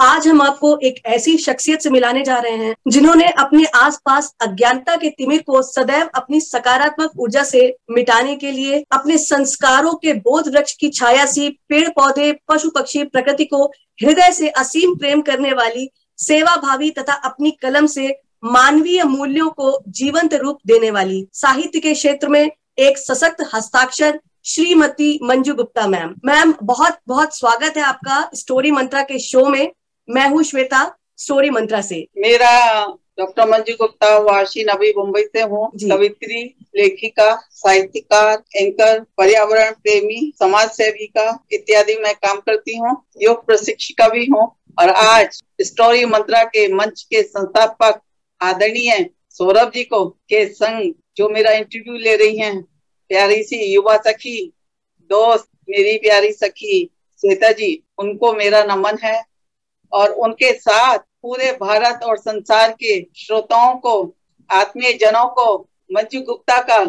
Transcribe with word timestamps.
आज 0.00 0.26
हम 0.28 0.40
आपको 0.42 0.76
एक 0.78 1.00
ऐसी 1.06 1.36
शख्सियत 1.38 1.80
से 1.80 1.90
मिलाने 1.90 2.22
जा 2.24 2.36
रहे 2.38 2.56
हैं, 2.56 2.74
जिन्होंने 2.88 3.28
अपने 3.38 3.64
आसपास 3.76 4.32
अज्ञानता 4.40 4.94
के 4.96 5.08
तिमिर 5.08 5.42
को 5.42 5.62
सदैव 5.62 6.10
अपनी 6.14 6.40
सकारात्मक 6.40 7.18
ऊर्जा 7.18 7.42
से 7.42 7.62
मिटाने 7.90 8.34
के 8.36 8.50
लिए, 8.50 8.84
अपने 8.92 9.16
संस्कारों 9.18 9.94
के 9.94 10.12
बोध 10.20 10.48
वृक्ष 10.48 10.72
की 10.72 10.88
छाया 10.88 11.24
सी 11.26 11.48
पेड़ 11.68 11.88
पौधे 11.88 12.32
पशु 12.48 12.70
पक्षी 12.70 13.02
प्रकृति 13.04 13.44
को 13.44 13.64
हृदय 13.98 14.30
से 14.32 14.48
असीम 14.56 14.94
प्रेम 14.94 15.20
करने 15.20 15.52
वाली 15.52 15.88
सेवा 16.18 16.54
भावी 16.56 16.90
तथा 16.90 17.14
अपनी 17.24 17.50
कलम 17.62 17.86
से 17.86 18.08
मानवीय 18.44 19.02
मूल्यों 19.04 19.48
को 19.50 19.78
जीवंत 19.88 20.34
रूप 20.34 20.58
देने 20.66 20.90
वाली 20.90 21.26
साहित्य 21.32 21.80
के 21.80 21.94
क्षेत्र 21.94 22.28
में 22.28 22.40
एक 22.40 22.98
सशक्त 22.98 23.44
हस्ताक्षर, 23.54 24.20
श्रीमती 24.44 25.18
मंजू 25.22 25.54
गुप्ता 25.54 25.86
मैम। 25.86 26.14
मैम 26.24 26.54
बहुत 26.62 26.98
बहुत 27.08 27.36
स्वागत 27.36 27.76
है 27.76 27.82
आपका 27.82 28.28
स्टोरी 28.34 28.70
मंत्रा 28.70 29.02
के 29.02 29.18
शो 29.18 29.44
में। 29.46 29.70
मैं 30.08 30.28
हूँ 30.28 30.42
श्वेता 30.42 30.80
स्टोरी 31.16 31.50
मंत्रा 31.50 31.80
से। 31.80 31.96
मेरा 32.18 32.84
डॉक्टर 33.18 33.48
मंजू 33.48 33.74
गुप्ता 33.76 34.16
वाशी 34.18 34.64
नवी 34.64 34.92
मुंबई 34.96 35.22
से 35.22 35.42
हूँ। 35.42 35.70
कवित्री 35.80 36.42
लेखिका 36.76 37.34
साहित्यकार 37.52 38.42
एंकर 38.56 39.00
पर्यावरण 39.18 39.72
प्रेमी 39.74 40.20
समाज 40.38 40.70
सेविका 40.70 41.26
इत्यादि 41.52 41.96
मैं 41.96 42.14
काम 42.16 42.40
करती 42.40 42.76
हूँ। 42.76 42.96
योग 43.22 43.44
प्रशिक्षिका 43.46 44.08
भी 44.08 44.26
हूँ। 44.26 44.46
और 44.80 44.88
आज 44.88 45.42
स्टोरी 45.62 46.04
मंत्रा 46.04 46.42
के 46.46 46.66
मंच 46.74 47.02
के 47.02 47.22
संस्थापक 47.22 48.00
आदरणीय 48.40 49.08
सौरभ 49.30 49.72
जी 49.74 49.84
को 49.84 50.04
के 50.28 50.44
संग 50.46 50.92
जो 51.16 51.28
मेरा 51.28 51.52
इंटरव्यू 51.52 51.96
ले 51.98 52.16
रही 52.16 52.38
हैं 52.38 52.60
प्यारी 53.10 53.42
सी 53.42 53.64
युवा 53.64 53.96
सखी 54.06 54.40
दोस्त 55.10 55.48
मेरी 55.70 55.96
प्यारी 55.98 56.32
सखी 56.32 56.84
श्वेता 57.22 57.50
जी 57.52 57.82
उनको 57.98 58.32
मेरा 58.32 58.62
नमन 58.64 58.98
है। 59.02 59.20
और 59.92 60.10
उनके 60.10 60.52
साथ 60.52 60.98
पूरे 60.98 61.50
भारत 61.52 62.02
और 62.04 62.18
संसार 62.18 62.72
के 62.72 63.00
श्रोताओं 63.16 63.74
को, 63.76 64.14
आत्मीय 64.50 64.92
जनों 64.92 65.28
को, 65.28 65.56
मंजू 65.90 66.20
गुप्ता 66.22 66.60
का 66.62 66.82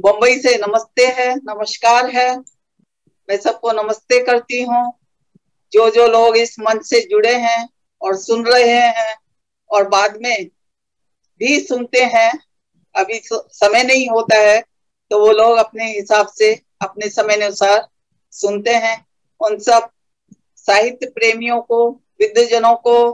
मुंबई 0.00 0.38
से 0.38 0.56
नमस्ते 0.58 1.06
है, 1.08 1.34
नमस्कार 1.36 2.10
है। 2.10 2.36
मैं 3.28 3.36
सबको 3.36 3.72
नमस्ते 3.72 4.22
करती 4.24 4.62
हूँ। 4.62 4.92
जो 5.72 5.88
जो 5.90 6.06
लोग 6.06 6.36
इस 6.36 6.58
मंच 6.60 6.84
से 6.86 7.00
जुड़े 7.00 7.34
हैं 7.34 7.68
और 8.02 8.16
सुन 8.16 8.44
रहे 8.46 8.78
हैं 8.78 9.16
और 9.70 9.88
बाद 9.88 10.18
में 10.22 10.46
भी 11.40 11.58
सुनते 11.60 12.04
हैं, 12.04 12.32
अभी 12.94 13.20
समय 13.24 13.82
नहीं 13.82 14.08
होता 14.08 14.38
है 14.40 14.60
तो 15.10 15.18
वो 15.20 15.32
लोग 15.32 15.56
अपने 15.58 15.84
हिसाब 15.86 16.26
से, 16.28 16.54
अपने 16.80 17.08
समय 17.08 17.34
अनुसार 17.36 17.86
सुनते 18.32 18.74
हैं। 18.74 19.06
उन 19.40 19.58
सब 19.58 19.88
साहित्य 20.56 21.06
प्रेमियों 21.06 21.60
को 21.60 21.78
विद्यजनों 22.20 22.74
को 22.76 23.12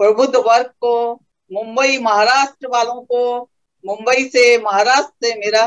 प्रबुद्ध 0.00 0.36
वर्ग 0.36 0.66
को 0.80 1.12
मुंबई 1.50 1.98
महाराष्ट्र 1.98 2.68
वालों 2.68 3.00
को 3.02 3.40
मुंबई 3.84 4.28
से 4.28 4.56
महाराष्ट्र 4.58 5.26
से 5.26 5.34
मेरा 5.34 5.62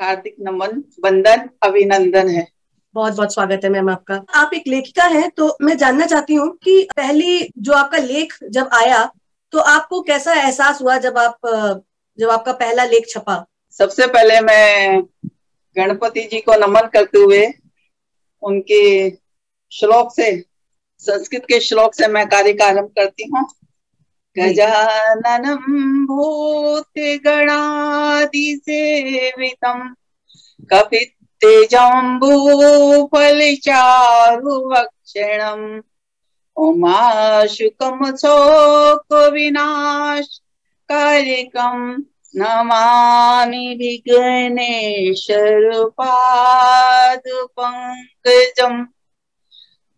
हार्दिक 0.00 0.36
नमन 0.40 0.82
बंदन 1.00 1.48
अभिनंदन 1.62 2.28
है। 2.28 2.46
बहुत 2.94 3.14
बहुत 3.16 3.34
स्वागत 3.34 3.60
है 3.64 3.70
मैम 3.70 3.90
आपका। 3.90 4.14
आप 4.34 4.50
एक 4.54 4.64
लेखिका 4.68 5.04
हैं 5.04 5.30
तो 5.30 5.56
मैं 5.62 5.76
जानना 5.76 6.06
चाहती 6.06 6.34
हूँ 6.34 6.48
कि 6.56 6.88
पहली 6.96 7.52
जो 7.58 7.72
आपका 7.72 7.98
लेख 7.98 8.36
जब 8.50 8.68
आया 8.72 9.04
तो 9.52 9.58
आपको 9.58 10.00
कैसा 10.02 10.34
एहसास 10.34 10.80
हुआ 10.82 10.96
जब 10.98 11.18
आप 11.18 11.38
जब 12.18 12.30
आपका 12.30 12.52
पहला 12.52 12.84
लेख 12.84 13.06
छपा? 13.08 13.44
सबसे 13.78 14.06
पहले 14.06 14.40
मैं 14.40 15.02
गणपति 15.76 16.20
जी 16.22 16.40
को 16.40 16.54
नमन 16.56 16.88
करते 16.88 17.18
हुए 17.18 17.46
उनके 18.42 19.10
श्लोक 19.72 20.12
से 20.14 20.32
संस्कृत 21.02 21.44
के 21.48 21.60
श्लोक 21.60 21.94
से 21.94 22.08
मैं 22.08 22.26
कार्य 22.28 22.52
का 22.52 22.66
आरंभ 22.66 22.90
करती 22.98 23.28
हूँ। 23.34 23.46
गजाननम 24.36 25.64
भूत 26.06 26.98
गणादि 27.24 28.46
सेवितम 28.64 29.82
कपित 30.70 31.12
फल 33.12 33.40
चारु 33.64 34.54
वक्षणम 34.70 35.62
उमाशुकम 36.56 38.04
शोक 38.16 39.14
विनाश 39.32 40.28
कार्यकम 40.90 41.78
नमामि 42.34 43.66
विघ्नेश्वर 43.78 45.66
पाद 45.98 47.28
पंकजम 47.58 48.84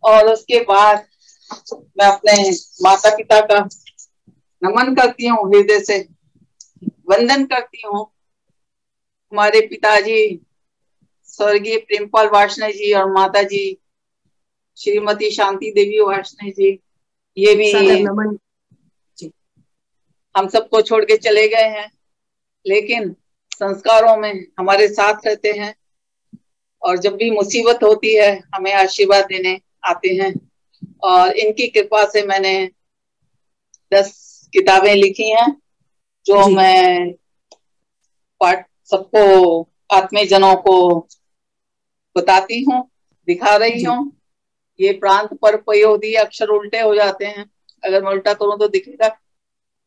और 0.05 0.29
उसके 0.29 0.61
बाद 0.65 1.07
मैं 1.99 2.07
अपने 2.07 2.51
माता 2.83 3.15
पिता 3.17 3.41
का 3.41 3.59
नमन 4.63 4.95
करती 4.95 5.27
हूँ 5.27 5.49
हृदय 5.49 5.81
से 5.81 5.99
वंदन 7.11 7.45
करती 7.47 7.83
हूँ। 7.87 8.05
हमारे 9.33 9.61
पिताजी 9.67 10.19
स्वर्गीय 11.29 11.77
प्रेमपाल 11.79 12.29
वार्षण 12.29 12.71
जी 12.73 12.93
और 12.93 13.11
माता 13.13 13.43
जी 13.43 13.65
श्रीमती 14.79 15.31
शांति 15.31 15.71
देवी 15.71 16.01
वार्षण 16.01 16.51
जी 16.51 16.71
ये 17.37 17.55
भी 17.55 17.73
नमन। 18.03 18.37
हम 20.35 20.49
सबको 20.49 20.81
छोड़ 20.83 21.05
के 21.05 21.17
चले 21.17 21.47
गए 21.49 21.69
हैं 21.69 21.91
लेकिन 22.67 23.15
संस्कारों 23.53 24.17
में 24.17 24.33
हमारे 24.59 24.89
साथ 24.89 25.27
रहते 25.27 25.53
हैं 25.53 25.75
और 26.83 26.99
जब 26.99 27.17
भी 27.17 27.31
मुसीबत 27.31 27.83
होती 27.83 28.15
है 28.15 28.31
हमें 28.55 28.73
आशीर्वाद 28.73 29.25
देने 29.25 29.61
आते 29.85 30.09
हैं। 30.15 30.35
और 31.03 31.33
इनकी 31.33 31.67
कृपा 31.67 32.05
से 32.05 32.23
मैंने 32.27 32.71
दस 33.93 34.49
किताबें 34.53 34.95
लिखी 34.95 35.31
हैं 35.31 35.51
जो 36.27 36.47
मैं 36.49 37.13
पाठ 38.41 38.67
सबको 38.85 39.69
आत्मीय 39.93 40.25
जनों 40.27 40.55
को 40.57 40.75
बताती 42.17 42.63
हूँ 42.63 42.83
दिखा 43.29 43.57
रही 43.57 43.83
हूँ। 43.83 44.13
ये 44.81 44.93
प्रांत 44.93 45.33
पर 45.43 45.57
पयोधी 45.57 46.15
अक्षर 46.15 46.49
उल्टे 46.49 46.81
हो 46.81 46.95
जाते 46.95 47.25
हैं। 47.25 47.45
अगर 47.83 48.03
मैं 48.03 48.13
उल्टा 48.13 48.33
करूँ 48.35 48.59
तो 48.59 48.69
दिखेगा? 48.69 49.09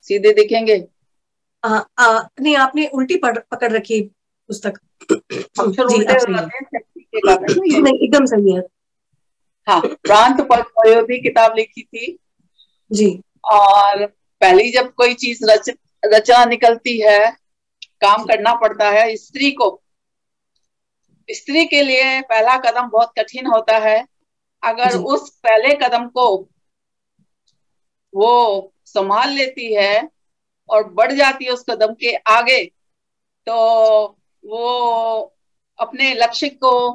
सीधे 0.01 0.33
दिखेंगे? 0.33 0.87
आ, 1.63 1.77
आ, 1.99 2.19
नहीं 2.41 2.55
आपने 2.55 2.87
उल्टी 2.87 3.15
पकड़ 3.25 3.71
रखी 3.71 4.01
पुस्तक। 4.49 4.79
अक्षर 5.11 5.83
उल्टे 5.83 6.13
हो 6.13 6.33
जाते 6.33 6.57
हैं। 6.57 7.93
एकदम 8.03 8.25
सही 8.25 8.55
है। 8.55 8.61
हाँ 9.67 9.79
प्रांत 9.81 10.41
पर 10.41 10.61
किताब 11.19 11.55
लिखी 11.55 11.81
थी। 11.83 12.17
जी। 12.91 13.09
और 13.43 14.05
पहली 14.41 14.71
जब 14.71 14.93
कोई 14.93 15.13
चीज़ 15.13 15.39
रच 15.45 15.69
रचना 16.05 16.45
निकलती 16.45 16.99
है 17.01 17.19
काम 18.01 18.23
करना 18.25 18.53
पड़ता 18.53 18.89
है 18.89 19.15
स्त्री 19.15 19.51
को 19.51 19.69
स्त्री 21.29 21.65
के 21.65 21.81
लिए 21.81 22.21
पहला 22.21 22.57
कदम 22.57 22.87
बहुत 22.89 23.11
कठिन 23.19 23.47
होता 23.47 23.77
है। 23.77 24.05
अगर 24.63 24.97
उस 24.97 25.29
पहले 25.29 25.73
कदम 25.75 26.07
को 26.07 26.27
वो 28.13 28.73
संभाल 28.85 29.29
लेती 29.29 29.73
है 29.73 30.09
और 30.69 30.83
बढ़ 30.89 31.11
जाती 31.11 31.45
है 31.45 31.51
उस 31.51 31.65
कदम 31.69 31.93
के 31.93 32.13
आगे 32.15 32.63
तो 33.47 33.55
वो 34.43 35.35
अपने 35.79 36.13
लक्ष्य 36.13 36.49
को 36.49 36.91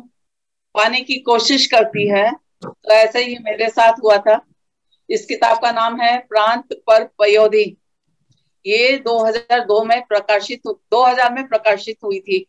पाने 0.74 1.00
की 1.00 1.18
कोशिश 1.20 1.66
करती 1.66 2.08
है। 2.08 2.41
तो 2.62 2.92
ऐसे 2.92 3.24
ही 3.24 3.36
मेरे 3.40 3.68
साथ 3.68 4.00
हुआ 4.02 4.16
था। 4.18 4.40
इस 5.08 5.24
किताब 5.26 5.58
का 5.58 5.70
नाम 5.72 6.00
है 6.00 6.16
प्रांत 6.18 6.72
पर 6.86 7.04
पयोधी। 7.18 7.64
ये 8.66 8.96
2002 8.98 9.82
में 9.84 10.00
प्रकाशित 10.02 10.66
2000 10.66 11.32
में 11.32 11.46
प्रकाशित 11.48 11.96
हुई 12.04 12.20
थी 12.20 12.46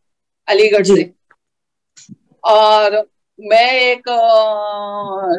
अलीगढ़ 0.48 0.84
से। 0.84 1.12
और 2.44 2.98
मैं 3.40 3.72
एक 3.72 4.10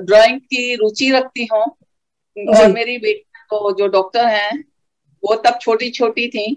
ड्राइंग 0.06 0.40
की 0.40 0.74
रुचि 0.74 1.10
रखती 1.10 1.48
हूँ। 1.52 1.64
और 2.36 2.72
मेरी 2.72 2.98
बेटी 2.98 3.24
तो 3.50 3.72
जो 3.72 3.86
डॉक्टर 3.86 4.26
हैं 4.26 4.64
वो 5.22 5.34
तब 5.36 5.58
छोटी 5.60 5.90
छोटी 5.90 6.28
थी। 6.28 6.54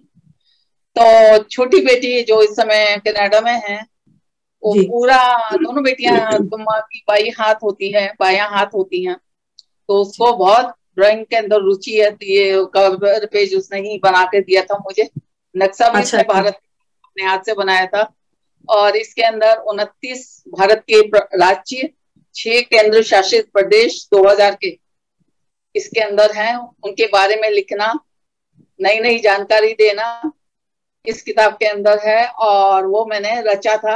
तो 0.95 1.43
छोटी 1.43 1.81
बेटी 1.81 2.21
जो 2.23 2.41
इस 2.41 2.49
समय 2.51 2.97
कनाडा 2.97 3.41
में 3.41 3.61
है 3.65 3.77
वो 4.63 4.73
पूरा 4.83 5.17
दोनों 5.53 5.83
बेटियाँ 5.83 6.15
माँ 6.59 6.79
की 6.81 7.03
बाई 7.07 7.29
हाथ 7.39 7.63
होती 7.63 7.91
है 7.91 8.07
बाया 8.19 8.45
हाथ 8.47 8.73
होती 8.73 9.03
हैं। 9.05 9.15
तो 9.89 10.01
उसको 10.01 10.31
बहुत 10.37 10.73
ड्राइंग 10.95 11.25
के 11.25 11.35
अंदर 11.35 11.61
रुचि 11.61 11.99
है 11.99 12.09
तो 12.11 12.25
ये 12.25 12.63
कवर 12.73 13.25
पेज 13.25 13.55
उसने 13.55 13.79
ही 13.81 13.97
बना 14.03 14.23
के 14.25 14.41
दिया 14.41 14.61
था 14.61 14.77
मुझे। 14.77 15.09
नक्शा 15.55 15.89
भी 15.89 15.99
अच्छा, 15.99 16.17
अच्छा, 16.17 16.33
भारत 16.33 16.53
अपने 16.53 17.25
हाथ 17.25 17.39
से 17.39 17.53
बनाया 17.53 17.85
था। 17.85 18.11
और 18.69 18.95
इसके 18.97 19.21
अंदर 19.21 19.57
उनतीस 19.67 20.43
भारत 20.49 20.83
के 20.89 21.01
राज्य 21.37 21.89
छह 22.35 22.61
केंद्र 22.63 23.01
शासित 23.03 23.49
प्रदेश 23.53 24.07
2000 24.13 24.55
के। 24.55 24.77
इसके 25.75 25.99
अंदर 25.99 26.31
हैं 26.31 26.55
उनके 26.57 27.05
बारे 27.07 27.35
में 27.35 27.49
लिखना 27.49 27.93
नई 28.79 28.99
नई 28.99 29.19
जानकारी 29.19 29.73
देना 29.73 30.09
इस 31.05 31.21
किताब 31.21 31.53
के 31.53 31.65
अंदर 31.65 31.99
है 31.99 32.27
और 32.27 32.85
वो 32.85 33.05
मैंने 33.05 33.41
रचा 33.41 33.75
था। 33.77 33.95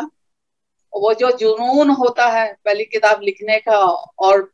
वो 0.93 1.13
जो 1.13 1.31
जुनून 1.31 1.89
होता 1.89 2.27
है 2.29 2.51
पहली 2.65 2.83
किताब 2.85 3.21
लिखने 3.21 3.57
का 3.59 3.77
और 4.19 4.51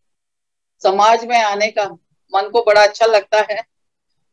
समाज 0.82 1.26
में 1.26 1.38
आने 1.38 1.68
का 1.68 1.86
मन 2.34 2.50
को 2.50 2.62
बड़ा 2.62 2.84
अच्छा 2.84 3.06
लगता 3.06 3.46
है। 3.52 3.62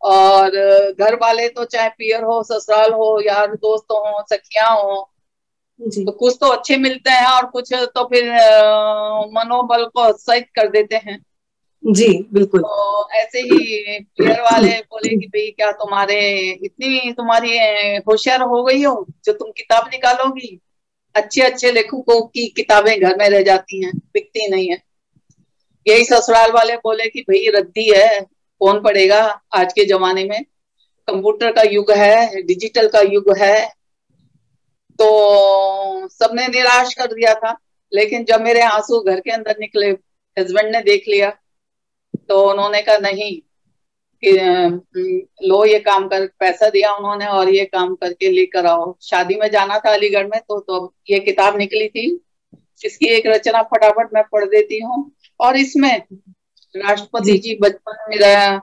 और 0.03 0.51
घर 0.93 1.15
वाले 1.15 1.49
तो 1.49 1.65
चाहे 1.65 1.89
पियर 1.89 2.23
हो 2.23 2.43
ससुराल 2.43 2.93
हो 2.93 3.21
यार 3.21 3.55
दोस्त 3.57 3.93
हो 3.93 4.23
सखिया 4.31 4.67
हो 4.69 5.03
तो 5.81 6.13
कुछ 6.13 6.37
तो 6.41 6.47
अच्छे 6.47 6.77
मिलते 6.77 7.11
हैं 7.11 7.27
और 7.27 7.47
कुछ 7.47 7.73
तो 7.95 8.05
फिर 8.05 8.29
मनोबल 9.35 9.85
को 9.85 10.09
उत्साहित 10.09 10.49
कर 10.57 10.69
देते 10.71 10.97
हैं। 10.97 11.19
जी 11.83 12.07
बिल्कुल। 12.33 12.61
तो 12.63 13.09
ऐसे 13.13 13.41
ही 13.41 13.99
पियर 14.19 14.41
वाले 14.41 14.71
बोले 14.83 15.09
कि 15.09 15.27
भाई 15.27 15.51
क्या 15.51 15.71
तुम्हारे 15.73 16.21
इतनी 16.65 17.13
तुम्हारी 17.13 17.57
होशियार 18.09 18.43
हो 18.43 18.63
गई 18.65 18.83
हो 18.85 18.95
जो 19.25 19.33
तुम 19.33 19.51
किताब 19.51 19.89
निकालोगी? 19.93 20.59
अच्छे 21.15 21.43
अच्छे 21.43 21.73
लेखकों 21.73 22.21
की 22.23 22.47
किताबें 22.47 23.01
घर 23.01 23.17
में 23.17 23.29
रह 23.29 23.43
जाती 23.43 23.85
हैं, 23.85 23.93
बिकती 24.15 24.49
नहीं 24.49 24.69
है। 24.69 24.83
यही 25.87 26.05
ससुराल 26.05 26.51
वाले 26.53 26.77
बोले 26.77 27.09
कि 27.09 27.21
भाई, 27.21 27.47
रद्दी 27.49 27.91
है, 27.91 28.21
कौन 28.61 28.81
पढ़ेगा 28.83 29.21
आज 29.55 29.73
के 29.73 29.85
जमाने 29.85 30.25
में? 30.25 30.43
कंप्यूटर 31.09 31.53
का 31.53 31.63
युग 31.63 31.91
है, 31.93 32.43
डिजिटल 32.43 32.89
का 32.89 33.01
युग 33.01 33.37
है। 33.39 33.67
तो 34.99 36.09
सबने 36.09 36.47
निराश 36.49 36.95
कर 36.95 37.07
दिया 37.07 37.35
था, 37.35 37.57
लेकिन 37.93 38.25
जब 38.25 38.41
मेरे 38.41 38.61
आँसू 38.61 39.01
घर 39.01 39.21
के 39.21 39.31
अंदर 39.31 39.57
निकले 39.61 39.91
हस्बैंड 40.37 40.75
ने 40.77 40.83
देख 40.83 41.05
लिया 41.09 41.31
तो 42.29 42.51
उन्होंने 42.51 42.81
कहा, 42.83 42.97
नहीं 42.99 43.41
कि 44.25 45.47
लो 45.49 45.65
ये 45.65 45.79
काम 45.81 46.07
कर 46.09 46.27
पैसा 46.41 46.69
दिया 46.71 46.93
उन्होंने 46.93 47.27
और 47.29 47.49
ये 47.51 47.65
काम 47.67 47.95
करके 47.95 48.31
लेकर 48.31 48.67
आओ। 48.67 48.97
शादी 49.03 49.35
में 49.37 49.49
जाना 49.51 49.79
था 49.79 49.93
अलीगढ़ 49.93 50.27
में 50.27 50.41
तो 50.41 50.61
तो 50.61 50.93
ये 51.11 51.19
किताब 51.21 51.57
निकली 51.59 51.89
थी 51.89 52.07
इसकी 52.81 53.07
एक 53.07 53.27
रचना 53.27 53.63
फटाफट 53.65 54.15
मैं 54.15 54.23
पढ़ 54.33 54.45
देती 54.47 54.81
हूँ। 54.81 55.11
और 55.41 55.57
इसमें 55.57 55.97
राष्ट्रपति 56.75 57.37
जी। 57.39 57.55
बचपन 57.63 58.05
मेरा 58.11 58.63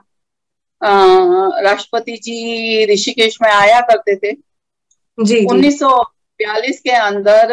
राष्ट्रपति 1.62 2.16
जी 2.16 2.84
ऋषिकेश 2.92 3.38
में 3.42 3.50
आया 3.50 3.80
करते 3.80 4.16
थे। 4.16 4.32
जी 5.18 5.44
उन्नीस 5.46 5.78
सौ 5.78 5.88
बयालीस 6.40 6.80
के 6.80 6.90
अंदर 6.90 7.52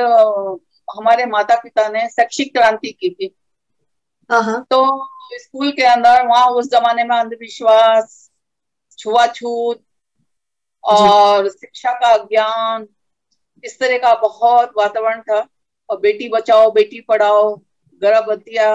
हमारे 0.88 1.26
माता 1.28 1.56
पिता 1.56 1.88
ने 1.90 2.08
शैक्षिक 2.10 2.52
क्रांति 2.54 2.92
की 2.92 3.10
थी। 3.10 3.34
हाँ, 4.30 4.44
हाँ। 4.44 4.66
तो 4.72 4.84
स्कूल 5.34 5.72
के 5.72 5.84
अंदर 5.86 6.26
वहाँ 6.28 6.48
उस 6.52 6.70
जमाने 6.72 7.04
में 7.04 7.16
अंधविश्वास 7.18 8.30
छुआछूत 9.00 9.82
और 10.84 11.50
शिक्षा 11.50 11.92
का 11.94 12.16
ज्ञान 12.26 12.88
इस 13.64 13.80
तरह 13.80 13.98
का 13.98 14.14
बहुत 14.22 14.72
वातावरण 14.78 15.22
था। 15.22 15.48
और 15.90 16.00
बेटी 16.00 16.28
बचाओ 16.30 16.70
बेटी 16.72 17.00
पढ़ाओ 17.02 17.56
गर्भवतिया 18.02 18.68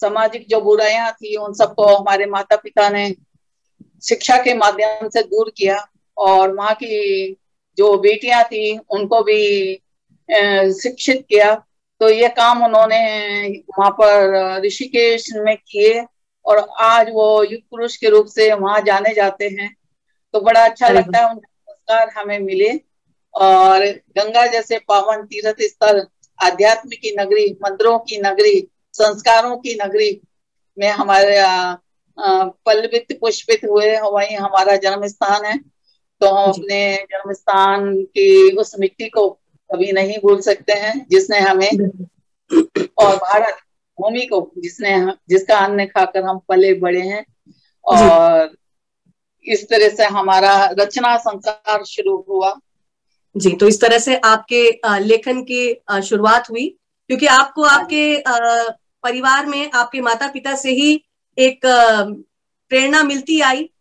सामाजिक 0.00 0.46
जो 0.48 0.60
बुराइयाँ 0.60 1.10
थी 1.12 1.36
उन 1.36 1.52
सबको 1.54 1.86
हमारे 1.96 2.26
माता 2.26 2.56
पिता 2.56 2.88
ने 2.88 3.08
शिक्षा 4.02 4.36
के 4.44 4.54
माध्यम 4.54 5.08
से 5.08 5.22
दूर 5.24 5.52
किया। 5.56 5.76
और 6.16 6.54
वहाँ 6.54 6.74
की 6.74 7.32
जो 7.78 7.96
बेटियाँ 7.98 8.42
थी 8.44 8.76
उनको 8.90 9.22
भी 9.22 9.40
शिक्षित 10.74 11.24
किया। 11.28 11.52
तो 12.02 12.08
ये 12.10 12.28
काम 12.28 12.64
उन्होंने 12.64 12.98
वहाँ 13.70 13.90
पर 13.90 14.60
ऋषिकेश 14.64 15.26
में 15.34 15.56
किए 15.56 16.04
और 16.44 16.58
आज 16.80 17.10
वो 17.10 17.26
युग 17.44 17.60
पुरुष 17.70 17.96
के 17.96 18.08
रूप 18.08 18.26
से 18.26 18.52
वहाँ 18.52 18.80
जाने 18.80 19.12
जाते 19.14 19.48
हैं। 19.48 19.68
तो 20.34 20.40
बड़ा 20.40 20.64
अच्छा 20.64 20.88
लगता 20.88 21.18
है 21.18 21.30
उनके 21.30 21.46
पुरस्कार 21.46 22.10
हमें 22.10 22.38
मिले। 22.38 22.70
और 23.34 23.86
गंगा 24.18 24.46
जैसे 24.46 24.78
पावन 24.78 25.22
तीर्थ 25.22 25.62
स्थल 25.62 26.06
आध्यात्म 26.38 26.88
की 26.90 27.14
नगरी 27.18 27.46
मंदिरों 27.62 27.98
की 27.98 28.20
नगरी 28.20 28.58
संस्कारों 28.94 29.56
की 29.56 29.74
नगरी 29.74 30.20
में 30.78 30.88
हमारे 30.88 31.36
पल्लवित 32.18 33.18
पुष्पित 33.20 33.60
हुए 33.64 33.96
वही 34.00 34.34
हमारा 34.34 34.76
जन्म 34.76 35.06
स्थान 35.06 35.44
है। 35.44 35.58
तो 36.20 36.26
हम 36.26 36.50
अपने 36.50 36.94
जन्म 37.12 37.32
स्थान 37.32 37.94
की 38.02 38.56
उस 38.56 38.74
मिट्टी 38.80 39.08
को 39.08 39.28
कभी 39.72 39.92
नहीं 39.92 40.18
भूल 40.18 40.40
सकते 40.40 40.72
हैं 40.72 41.06
जिसने 41.10 41.38
हमें 41.38 41.70
और 42.98 43.16
भारत 43.16 43.54
भूमि 44.00 44.20
को 44.20 44.52
जिसने 44.58 45.12
जिसका 45.28 45.58
अन्न 45.58 45.84
खाकर 45.84 46.24
हम 46.24 46.38
पले 46.38 46.74
बड़े 46.74 47.00
हैं 47.00 47.24
और 47.84 48.50
इस 49.44 49.68
तरह 49.68 49.88
से 49.88 50.04
हमारा 50.04 50.66
रचना 50.66 51.16
संसार 51.16 51.84
शुरू 51.84 52.26
हुआ। 52.28 52.54
जी 53.36 53.52
तो 53.52 53.68
इस 53.68 53.80
तरह 53.80 53.98
से 53.98 54.16
आपके 54.16 54.80
लेखन 54.98 55.42
की 55.50 55.82
शुरुआत 56.02 56.50
हुई 56.50 56.78
क्योंकि 57.06 57.26
आपको 57.26 57.62
आपके 57.62 58.22
परिवार 59.02 59.46
में 59.46 59.70
आपके 59.74 60.00
माता 60.00 60.26
पिता 60.26 60.54
से 60.54 60.70
ही 60.70 61.04
एक 61.38 61.60
प्रेरणा 62.68 63.02
मिलती 63.02 63.40
आई 63.40 63.71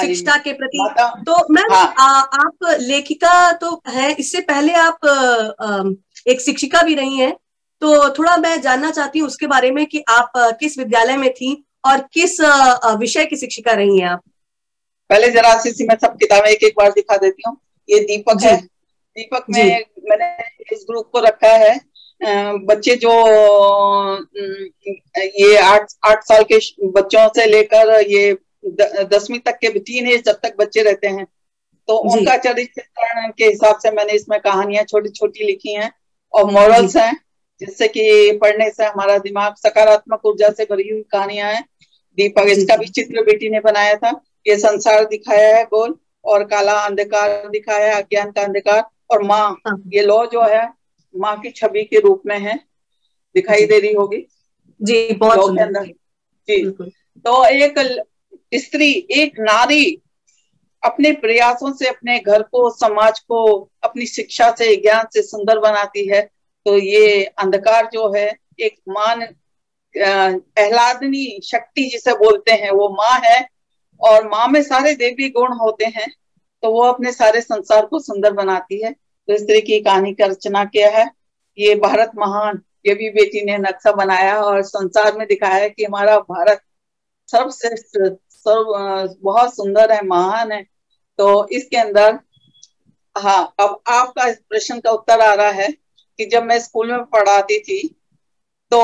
शिक्षा 0.00 0.36
के 0.38 0.52
प्रति। 0.52 0.88
तो 1.26 1.36
मैम 1.54 1.72
हाँ। 1.72 2.22
आप 2.34 2.76
लेखिका 2.80 3.52
तो 3.52 3.70
है 3.88 4.12
इससे 4.12 4.40
पहले 4.42 4.72
आप 4.74 5.06
आ, 5.60 5.82
एक 6.26 6.40
शिक्षिका 6.40 6.82
भी 6.82 6.94
रही 6.94 7.16
हैं। 7.16 7.32
तो 7.82 8.08
थोड़ा 8.14 8.36
मैं 8.36 8.60
जानना 8.62 8.90
चाहती 8.90 9.18
हूँ 9.18 9.28
उसके 9.28 9.46
बारे 9.46 9.70
में 9.70 9.84
कि 9.86 10.04
आप 10.08 10.32
किस 10.60 10.78
विद्यालय 10.78 11.16
में 11.16 11.32
थी 11.32 11.52
और 11.84 12.00
किस 12.12 12.36
विषय 12.98 13.24
की 13.24 13.36
शिक्षिका 13.36 13.72
रही 13.72 13.98
हैं 13.98 14.08
आप? 14.08 14.20
पहले 15.10 15.30
जरा 15.30 15.54
सी 15.60 15.86
मैं 15.86 15.96
सब 15.96 16.16
किताबें 16.16 16.50
एक 16.50 16.62
एक 16.62 16.74
बार 16.78 16.90
दिखा 16.90 17.16
देती 17.16 17.42
हूँ। 17.46 17.56
ये 17.88 17.98
दीपक 18.00 18.42
है। 18.42 18.56
दीपक 18.56 19.46
में 19.50 19.84
मैंने 20.10 20.34
इस 20.72 20.84
ग्रुप 20.90 21.08
को 21.12 21.20
रखा 21.20 21.52
है। 21.56 21.80
बच्चे 22.66 22.94
जो 22.96 23.12
ये 25.16 25.56
आठ 25.58 25.92
आठ 26.04 26.22
साल 26.24 26.42
के 26.52 26.58
बच्चों 26.90 27.26
से 27.36 27.46
लेकर 27.46 27.90
ये 28.02 28.32
दसवीं 28.64 29.38
तक 29.38 29.58
के 29.60 29.78
टीन 29.78 30.06
एज 30.08 30.24
जब 30.24 30.38
तक 30.42 30.54
बच्चे 30.58 30.82
रहते 30.82 31.08
हैं 31.08 31.26
तो 31.88 31.96
उनका 32.10 32.36
चरित्र 32.36 32.82
के 33.38 33.44
हिसाब 33.44 33.78
से 33.78 33.90
मैंने 33.90 34.12
इसमें 34.12 34.38
कहानियाँ 34.40 34.84
छोटी 34.84 35.08
छोटी 35.08 35.44
लिखी 35.46 35.74
हैं 35.74 35.90
और 36.34 36.50
मॉरल्स 36.52 36.96
हैं 36.96 37.12
जिससे 37.60 37.88
कि 37.88 38.38
पढ़ने 38.42 38.70
से 38.70 38.84
हमारा 38.84 39.16
दिमाग 39.18 39.54
सकारात्मक 39.56 40.26
ऊर्जा 40.26 40.48
से 40.50 40.64
भरी 40.64 40.88
हुई 40.88 41.02
कहानियाँ 41.02 41.52
हैं। 41.52 41.64
दीपक 42.18 42.46
इसका 42.48 42.76
भी 42.76 42.86
चित्र 42.86 43.22
बेटी 43.22 43.48
ने 43.50 43.60
बनाया 43.60 43.94
था। 43.94 44.10
ये 44.46 44.56
संसार 44.56 45.04
दिखाया 45.04 45.56
है 45.56 45.64
गोल 45.64 45.94
और 46.24 46.44
काला 46.44 46.72
अंधकार 46.80 47.48
दिखाया 47.48 47.94
है 47.94 48.02
अज्ञान 48.02 48.30
का 48.30 48.42
अंधकार 48.42 48.82
और 49.10 49.22
माँ 49.22 49.48
हाँ। 49.66 49.76
ये 49.86 50.02
लो 50.02 50.24
जो 50.26 50.42
है 50.42 50.66
माँ 51.14 51.36
की 51.40 51.50
छवि 51.50 51.84
के 51.84 52.00
रूप 52.00 52.22
में 52.26 52.38
है 52.38 52.58
दिखाई 53.34 53.66
दे 53.66 53.78
रही 53.78 53.92
होगी। 53.92 54.26
जी 54.80 55.14
बहुत 55.14 55.56
के 55.56 55.62
अंदर। 55.62 55.86
जी। 56.48 56.62
तो 57.24 57.44
एक 57.44 57.78
स्त्री, 58.52 58.92
एक 59.10 59.38
नारी 59.40 59.84
अपने 60.82 61.12
प्रयासों 61.14 61.72
से, 61.72 61.88
अपने 61.88 62.18
घर 62.18 62.42
को, 62.42 62.70
समाज 62.70 63.18
को, 63.20 63.70
अपनी 63.82 64.06
शिक्षा 64.06 64.50
से, 64.50 64.74
ज्ञान 64.76 65.06
से 65.14 65.22
सुंदर 65.22 65.58
बनाती 65.60 66.06
है। 66.08 66.20
तो 66.66 66.76
ये 66.78 67.24
अंधकार 67.24 67.88
जो 67.92 68.12
है, 68.14 68.26
एक 68.60 68.76
मान 68.88 69.22
एहलादनी 69.94 71.40
शक्ति 71.44 71.82
जिसे 71.84 72.12
बोलते 72.14 72.52
हैं, 72.52 72.70
वो 72.70 72.88
माँ 72.90 73.18
है 73.24 73.48
और 74.00 74.28
माँ 74.28 74.46
में 74.48 74.62
सारे 74.62 74.94
देवी 74.94 75.28
गुण 75.30 75.52
होते 75.54 75.84
हैं 75.86 76.06
तो 76.62 76.70
वो 76.70 76.82
अपने 76.82 77.12
सारे 77.12 77.40
संसार 77.40 77.86
को 77.86 77.98
सुंदर 78.00 78.32
बनाती 78.32 78.82
है। 78.82 78.92
तो 78.92 79.34
इस 79.34 79.42
तरह 79.42 79.60
की 79.60 79.80
कहानी 79.80 80.12
का 80.14 80.26
रचना 80.26 80.64
किया 80.64 80.88
है। 80.90 81.04
ये 81.58 81.74
भारत 81.76 82.10
महान, 82.16 82.60
ये 82.86 82.94
भी 82.94 83.08
बेटी 83.10 83.44
ने 83.44 83.56
नक्शा 83.58 83.92
बनाया 83.92 84.40
और 84.40 84.62
संसार 84.62 85.16
में 85.18 85.26
दिखाया 85.28 85.54
है 85.54 85.70
कि 85.70 85.84
हमारा 85.84 86.18
भारत 86.20 86.60
सर्वश्रेष्ठ 87.28 87.98
सर्व 88.46 89.14
बहुत 89.22 89.54
सुंदर 89.56 89.92
है 89.92 90.00
महान 90.06 90.52
है। 90.52 90.62
तो 91.18 91.46
इसके 91.50 91.76
अंदर 91.78 92.18
हाँ 93.16 93.42
अब 93.60 93.80
आपका 93.90 94.26
इस 94.28 94.36
प्रश्न 94.48 94.78
का 94.80 94.90
उत्तर 94.90 95.20
आ 95.20 95.32
रहा 95.34 95.50
है 95.52 95.68
कि 96.18 96.24
जब 96.26 96.42
मैं 96.44 96.58
स्कूल 96.60 96.90
में 96.92 97.04
पढ़ाती 97.06 97.58
थी 97.60 97.80
तो 98.72 98.78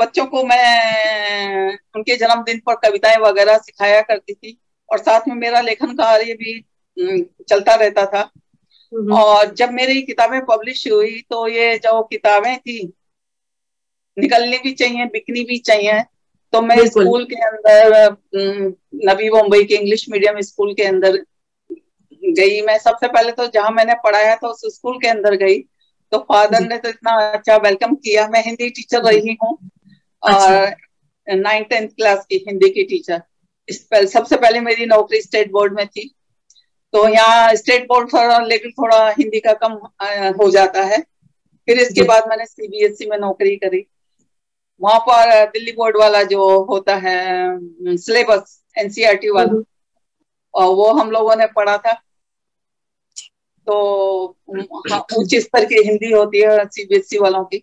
बच्चों 0.00 0.24
को 0.26 0.42
मैं 0.44 1.72
उनके 1.96 2.16
जन्मदिन 2.16 2.60
पर 2.66 2.74
कविताएँ 2.82 3.16
वगैरह 3.20 3.58
सिखाया 3.58 4.00
करती 4.02 4.34
थी 4.34 4.56
और 4.88 4.98
साथ 4.98 5.28
में 5.28 5.34
मेरा 5.36 5.60
लेखन 5.60 5.94
कार्य 5.96 6.34
भी 6.34 6.60
चलता 6.96 7.74
रहता 7.74 8.04
था। 8.06 8.30
और 9.14 9.54
जब 9.54 9.70
मेरी 9.72 10.00
किताबें 10.02 10.40
पब्लिश 10.46 10.86
हुई 10.86 11.20
तो 11.30 11.46
ये 11.48 11.76
जो 11.78 12.02
किताबें 12.04 12.56
थी 12.58 12.78
निकलनी 14.16 14.58
भी 14.58 14.72
चाहिए 14.74 15.04
बिकनी 15.08 15.44
भी 15.44 15.58
चाहिए 15.60 16.00
तो 16.52 16.60
मैं 16.62 16.76
स्कूल 16.86 17.24
के 17.24 17.40
अंदर 17.46 18.16
नवी 19.06 19.30
मुंबई 19.30 19.64
के 19.64 19.74
इंग्लिश 19.74 20.08
मीडियम 20.10 20.40
स्कूल 20.42 20.72
के 20.74 20.84
अंदर 20.84 21.16
गई 22.22 22.60
मैं। 22.62 22.78
सबसे 22.78 23.08
पहले 23.08 23.32
तो 23.32 23.46
जहाँ 23.48 23.70
मैंने 23.70 23.94
पढ़ाया 24.04 24.36
था 24.36 24.48
उस 24.48 24.60
स्कूल 24.74 24.98
के 24.98 25.08
अंदर 25.08 25.34
गई। 25.36 25.58
तो 26.12 26.18
फादर 26.28 26.60
ने 26.60 26.76
तो 26.78 26.88
इतना 26.88 27.12
अच्छा 27.30 27.56
वेलकम 27.58 27.94
किया। 27.96 28.26
मैं 28.28 28.42
हिंदी 28.44 28.68
टीचर 28.70 29.02
रही 29.04 29.36
हूँ 29.42 29.56
अच्छा। 30.22 30.60
और 30.60 31.36
नाइन 31.38 31.64
टेंथ 31.64 31.88
क्लास 31.88 32.24
की 32.28 32.44
हिंदी 32.48 32.70
की 32.70 32.84
टीचर 32.84 33.18
पहले, 33.68 34.06
सबसे 34.06 34.36
पहले 34.36 34.60
मेरी 34.60 34.86
नौकरी 34.86 35.20
स्टेट 35.22 35.50
बोर्ड 35.52 35.74
में 35.76 35.86
थी। 35.86 36.08
तो 36.94 37.08
यहाँ 37.08 37.54
स्टेट 37.54 37.86
बोर्ड 37.88 38.12
थोड़ा 38.12 38.38
लेकिन 38.40 38.70
थोड़ा 38.72 39.08
हिंदी 39.10 39.40
का 39.40 39.52
कम 39.62 39.72
हो 40.40 40.50
जाता 40.50 40.82
है। 40.84 41.00
फिर 41.68 41.78
इसके 41.80 42.02
बाद 42.08 42.28
मैंने 42.28 42.46
सीबीएसई 42.46 43.06
में 43.06 43.16
नौकरी 43.18 43.56
करी। 43.56 43.86
वहाँ 44.80 44.98
पर 44.98 45.46
दिल्ली 45.46 45.72
बोर्ड 45.72 45.96
वाला 45.96 46.22
जो 46.22 46.64
होता 46.64 46.96
है 46.96 47.16
सिलेबस 47.96 48.64
एनसीआरटी 48.78 49.30
वाला 49.30 49.48
हम्म। 49.48 49.64
और 50.54 50.74
वो 50.74 50.92
हम 50.92 51.10
लोगों 51.10 51.36
ने 51.36 51.46
पढ़ा 51.46 51.78
था। 51.78 51.92
तो 53.66 54.36
हाँ, 54.90 55.06
उच्च 55.16 55.34
स्तर 55.34 55.64
की 55.64 55.74
हिंदी 55.74 56.12
होती 56.12 56.40
है 56.40 56.64
सीबीएसई 56.64 57.18
वालों 57.18 57.44
की। 57.44 57.58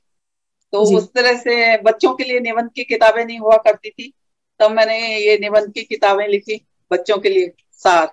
तो 0.71 0.97
उस 0.97 1.13
तरह 1.13 1.37
से 1.37 1.81
बच्चों 1.81 2.15
के 2.15 2.23
लिए 2.23 2.39
निबंध 2.39 2.69
की 2.75 2.83
किताबें 2.83 3.25
नहीं 3.25 3.39
हुआ 3.39 3.57
करती 3.57 3.89
थी। 3.89 4.13
तब 4.59 4.71
मैंने 4.71 5.17
ये 5.17 5.37
निबंध 5.37 5.73
की 5.73 5.83
किताबें 5.83 6.27
लिखी 6.27 6.67
बच्चों 6.91 7.17
के 7.17 7.29
लिए 7.29 7.53
सार। 7.71 8.11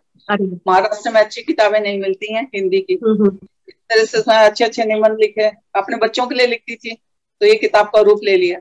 महाराष्ट्र 0.68 1.10
में 1.10 1.20
अच्छी 1.20 1.42
किताबें 1.42 1.80
नहीं 1.80 2.00
मिलती 2.00 2.34
हैं 2.34 2.50
हिंदी 2.54 2.80
की। 2.80 2.94
हम्म, 2.94 3.22
हम्म। 3.22 3.38
इस 3.68 3.74
तरह 3.74 4.04
से 4.04 4.46
अच्छे 4.46 4.64
अच्छे 4.64 4.84
निबंध 4.84 5.18
लिखे 5.20 5.46
अपने 5.74 5.96
बच्चों 5.96 6.26
के 6.26 6.34
लिए 6.34 6.46
लिखती 6.46 6.76
थी 6.76 6.94
तो 7.40 7.46
ये 7.46 7.54
किताब 7.54 7.86
का 7.86 8.00
रूप 8.00 8.20
ले 8.24 8.36
लिया। 8.36 8.60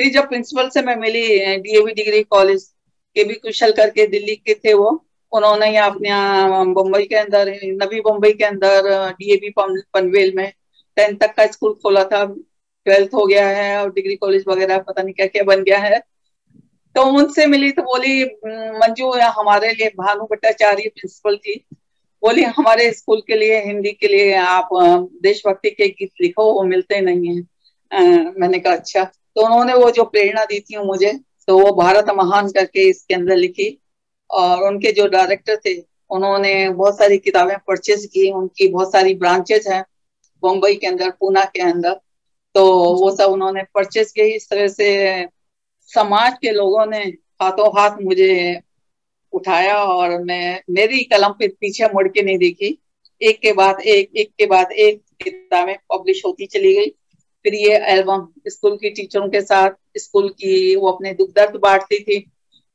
फिर 0.00 0.12
जब 0.12 0.28
प्रिंसिपल 0.28 0.68
से 0.70 0.82
मैं 0.82 0.94
मिली 0.96 1.56
डीएवी 1.58 1.92
डिग्री 1.94 2.22
कॉलेज 2.24 2.62
के 3.16 3.24
भी 3.24 3.34
कुशल 3.36 3.72
करके 3.72 4.06
दिल्ली 4.06 4.34
के 4.36 4.54
थे 4.54 4.72
वो, 4.74 4.88
उन्होंने 5.32 5.66
यहाँ 5.70 5.90
अपने 5.90 6.10
मुंबई 6.66 7.04
के 7.04 7.16
अंदर, 7.16 7.48
नवी 7.74 8.00
मुंबई 8.00 8.32
के 8.32 8.44
अंदर 8.44 8.88
डीएवी 9.12 9.50
पनवेल 9.58 10.32
में 10.36 10.52
टेंथ 10.96 11.18
तक 11.18 11.34
का 11.36 11.46
स्कूल 11.46 11.74
खोला 11.82 12.04
था। 12.04 12.24
ट्वेल्थ 12.86 13.14
हो 13.14 13.26
गया 13.26 13.46
है 13.48 13.76
और 13.82 13.92
डिग्री 13.92 14.16
कॉलेज 14.16 14.44
वगैरह 14.48 14.78
पता 14.80 15.02
नहीं 15.02 15.14
क्या 15.14 15.26
क्या 15.26 15.42
बन 15.44 15.62
गया 15.64 15.78
है। 15.78 15.98
तो 16.94 17.02
उनसे 17.18 17.46
मिली 17.46 17.70
तो 17.72 17.82
बोली 17.82 18.24
मंजू, 18.24 19.10
हमारे 19.12 19.72
लिए 19.72 19.88
भानु 19.96 20.24
भट्टाचार्य 20.24 20.88
प्रिंसिपल 20.88 21.36
थी 21.36 21.64
बोली, 22.22 22.42
हमारे 22.42 22.90
स्कूल 22.92 23.20
के 23.26 23.36
लिए, 23.36 23.62
हिंदी 23.64 23.92
के 23.92 24.08
लिए 24.08 24.34
आप 24.36 24.68
देशभक्ति 25.22 25.70
के 25.70 25.88
गीत 25.90 26.10
लिखो, 26.22 26.52
वो 26.52 26.62
मिलते 26.64 27.00
नहीं 27.02 27.36
है। 27.36 27.42
मैंने 28.40 28.58
कहा 28.58 28.74
अच्छा। 28.74 29.10
तो 29.36 29.44
उन्होंने 29.44 29.74
वो 29.74 29.90
जो 29.90 30.04
प्रेरणा 30.04 30.44
दी 30.44 30.60
थी 30.60 30.76
मुझे 30.78 31.12
तो 31.48 31.58
वो 31.58 31.72
भारत 31.74 32.10
महान 32.16 32.48
करके 32.48 32.88
इसके 32.88 33.14
अंदर 33.14 33.36
लिखी 33.36 33.76
और 34.30 34.62
उनके 34.64 34.92
जो 34.92 35.06
डायरेक्टर 35.08 35.56
थे, 35.56 35.74
उन्होंने 36.10 36.68
बहुत 36.70 36.98
सारी 36.98 37.18
किताबें 37.18 37.56
परचेज 37.66 38.04
की, 38.06 38.30
उनकी 38.30 38.68
बहुत 38.68 38.92
सारी 38.92 39.14
ब्रांचेज 39.14 39.68
हैं 39.68 39.84
मुंबई 40.42 40.74
के 40.74 40.86
अंदर 40.86 41.10
पूना 41.10 41.44
के 41.44 41.62
अंदर। 41.62 42.00
तो 42.54 42.64
वो 42.94 43.10
सब 43.16 43.30
उन्होंने 43.30 43.62
परचेज 43.74 44.10
की 44.12 44.22
इस 44.34 44.48
तरह 44.50 44.68
से 44.68 45.26
समाज 45.90 46.38
के 46.42 46.50
लोगों 46.50 46.86
ने 46.86 46.98
हाथों 47.42 47.68
हाथ 47.70 47.96
मुझे 48.02 48.60
उठाया 49.32 49.76
और 49.76 50.18
मैं, 50.22 50.62
मेरी 50.70 51.04
कलम 51.04 51.32
पे 51.38 51.48
पीछे 51.50 51.88
मुड़ 51.94 52.08
के 52.08 52.22
नहीं 52.22 52.38
देखी। 52.38 52.78
एक 53.20 53.40
के 53.40 53.52
बाद 53.52 53.80
एक 53.80 54.10
एक 54.16 54.30
के 54.38 54.46
बाद 54.46 54.72
एक 54.72 55.02
किताबें 55.22 55.76
पब्लिश 55.92 56.22
होती 56.26 56.46
चली 56.46 56.74
गई। 56.74 56.92
फिर 57.44 57.54
ये 57.54 57.76
एल्बम 57.88 58.26
स्कूल 58.48 58.76
की 58.76 58.90
टीचरों 58.90 59.28
के 59.28 59.40
साथ 59.40 59.70
स्कूल 59.98 60.28
की 60.30 60.76
वो 60.76 60.90
अपने 60.90 61.12
दुख 61.14 61.28
दर्द 61.36 61.56
बांटती 61.56 62.02
थी 62.02 62.18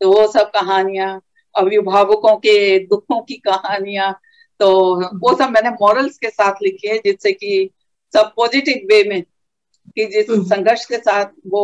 तो 0.02 0.12
वो 0.12 0.28
सब 0.32 0.52
कहानियाँ 0.52 1.10
अभिभावकों 1.56 2.36
के 2.38 2.58
दुखों 2.86 3.22
की 3.22 3.36
कहानियाँ 3.48 4.12
तो 4.60 4.70
वो 5.20 5.36
सब 5.38 5.50
मैंने 5.50 5.70
मॉरल्स 5.72 6.18
के 6.18 6.30
साथ 6.30 6.62
लिखी 6.64 6.88
है 6.88 6.98
जिससे 6.98 7.32
कि 7.34 7.70
सब 8.14 8.32
पॉजिटिव 8.36 8.88
वे 8.90 9.04
में 9.04 9.22
कि 9.88 10.06
जिस 10.06 10.30
हम्म। 10.30 10.44
संघर्ष 10.46 10.86
के 10.86 10.98
साथ 10.98 11.32
वो 11.48 11.64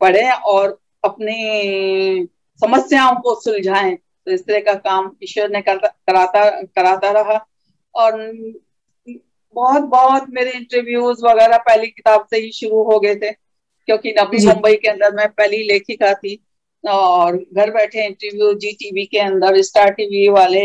पढ़े 0.00 0.30
और 0.48 0.78
अपनी 1.04 2.28
समस्याओं 2.60 3.14
को 3.20 3.34
सुलझाएँ 3.40 3.94
तो 3.96 4.30
इस 4.30 4.46
तरह 4.46 4.60
का 4.60 4.74
काम 4.80 5.10
ईश्वर 5.22 5.48
ने 5.50 5.60
करता 5.62 5.88
कराता 5.88 6.48
कराता 6.50 7.10
रहा 7.10 7.38
और 7.94 8.18
बहुत 9.56 9.82
बहुत 9.90 10.26
मेरे 10.30 10.50
इंटरव्यूज़ 10.52 11.24
वगैरह 11.24 11.56
पहली 11.58 11.86
किताब 11.86 12.26
से 12.30 12.38
ही 12.38 12.50
शुरू 12.52 12.82
हो 12.82 12.98
गए 13.00 13.14
थे 13.14 13.30
क्योंकि 13.30 14.12
नवी 14.18 14.44
मुंबई 14.46 14.74
के 14.76 14.88
अंदर 14.88 15.14
मैं 15.14 15.28
पहली 15.30 15.62
लेखिका 15.64 16.12
थी 16.14 16.38
और 16.84 17.36
घर 17.36 17.70
बैठे 17.70 18.04
इंटरव्यू 18.06 18.52
जी 18.58 18.72
टीवी 18.72 19.04
के 19.06 19.18
अंदर 19.20 19.60
स्टार 19.62 19.90
टीवी 19.94 20.28
वाले 20.28 20.64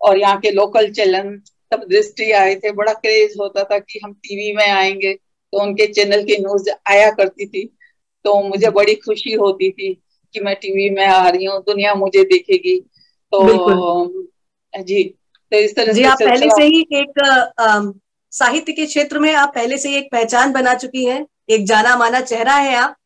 और 0.00 0.18
यहाँ 0.18 0.38
के 0.40 0.50
लोकल 0.50 0.90
चैनल 0.92 1.36
सब 1.72 1.84
दृष्टि 1.88 2.30
आए 2.32 2.54
थे। 2.54 2.70
बड़ा 2.72 2.92
क्रेज 2.94 3.34
होता 3.40 3.62
था 3.64 3.78
कि 3.78 4.00
हम 4.04 4.12
टीवी 4.14 4.52
में 4.56 4.66
आएँगे 4.66 5.12
तो 5.14 5.62
उनके 5.62 5.86
चैनल 5.92 6.22
की 6.24 6.36
न्यूज़ 6.38 6.70
आया 6.90 7.10
करती 7.10 7.46
थी 7.46 7.64
तो 8.24 8.40
मुझे 8.42 8.70
बड़ी 8.70 8.94
खुशी 8.96 9.32
होती 9.34 9.70
थी 9.70 9.92
कि 10.34 10.40
मैं 10.40 10.54
टीवी 10.56 10.88
में 10.90 11.04
आ 11.06 11.28
रही 11.28 11.44
हूँ 11.44 11.60
दुनिया 11.62 11.94
मुझे 11.94 12.22
देखेगी। 12.24 12.78
तो 13.32 13.40
जी 14.74 15.02
तो 15.52 15.58
इस 15.58 15.74
तरह 15.76 15.92
जी 15.92 16.02
आप 16.04 16.18
पहले 16.20 16.48
से 16.50 16.64
ही 16.64 16.80
एक 16.92 17.20
साहित्य 18.32 18.72
के 18.72 18.86
क्षेत्र 18.86 19.18
में 19.18 19.34
आप 19.34 19.52
पहले 19.54 19.78
से 19.78 19.88
ही 19.88 19.96
एक 19.96 20.08
पहचान 20.12 20.52
बना 20.52 20.74
चुकी 20.74 21.04
हैं 21.04 21.26
एक 21.50 21.66
जाना 21.66 21.96
माना 21.96 22.20
चेहरा 22.20 22.54
है 22.54 22.74
आप। 22.76 22.96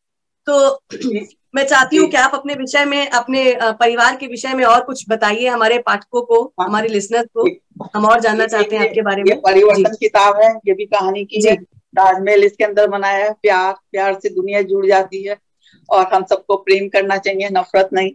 तो 0.47 0.81
मैं 1.55 1.63
चाहती 1.63 1.97
हूँ 1.97 2.09
कि 2.09 2.17
आप 2.17 2.31
अपने 2.33 2.53
विषय 2.53 2.85
में 2.85 3.09
अपने 3.09 3.57
परिवार 3.63 4.15
के 4.15 4.27
विषय 4.27 4.53
में 4.53 4.65
और 4.65 4.83
कुछ 4.83 5.05
बताइए 5.09 5.47
हमारे 5.47 5.79
पाठकों 5.79 6.21
को 6.21 6.53
हाँ। 6.59 6.67
हमारे 6.67 6.87
लिसनर्स 6.87 7.27
को। 7.37 7.47
हम 7.95 8.05
और 8.05 8.19
जानना 8.19 8.47
चाहते 8.47 8.75
हैं 8.75 8.87
आपके 8.87 9.01
बारे 9.01 9.23
में। 9.23 9.41
परिवर्तन 9.41 9.95
किताब 9.99 10.41
है 10.41 10.51
ये 10.67 10.73
भी 10.73 10.85
कहानी 10.85 11.25
की 11.25 11.47
है। 11.47 11.55
ताजमहल 11.97 12.43
इसके 12.43 12.63
अंदर 12.63 12.87
बनाया 12.87 13.25
है 13.25 13.33
प्यार 13.33 13.73
प्यार 13.73 14.13
से 14.13 14.29
दुनिया 14.29 14.61
जुड़ 14.61 14.85
जाती 14.87 15.23
है 15.23 15.37
और 15.89 16.05
हम 16.13 16.23
सबको 16.23 16.55
प्रेम 16.55 16.87
करना 16.87 17.17
चाहिए 17.17 17.49
नफरत 17.49 17.89
नहीं। 17.93 18.11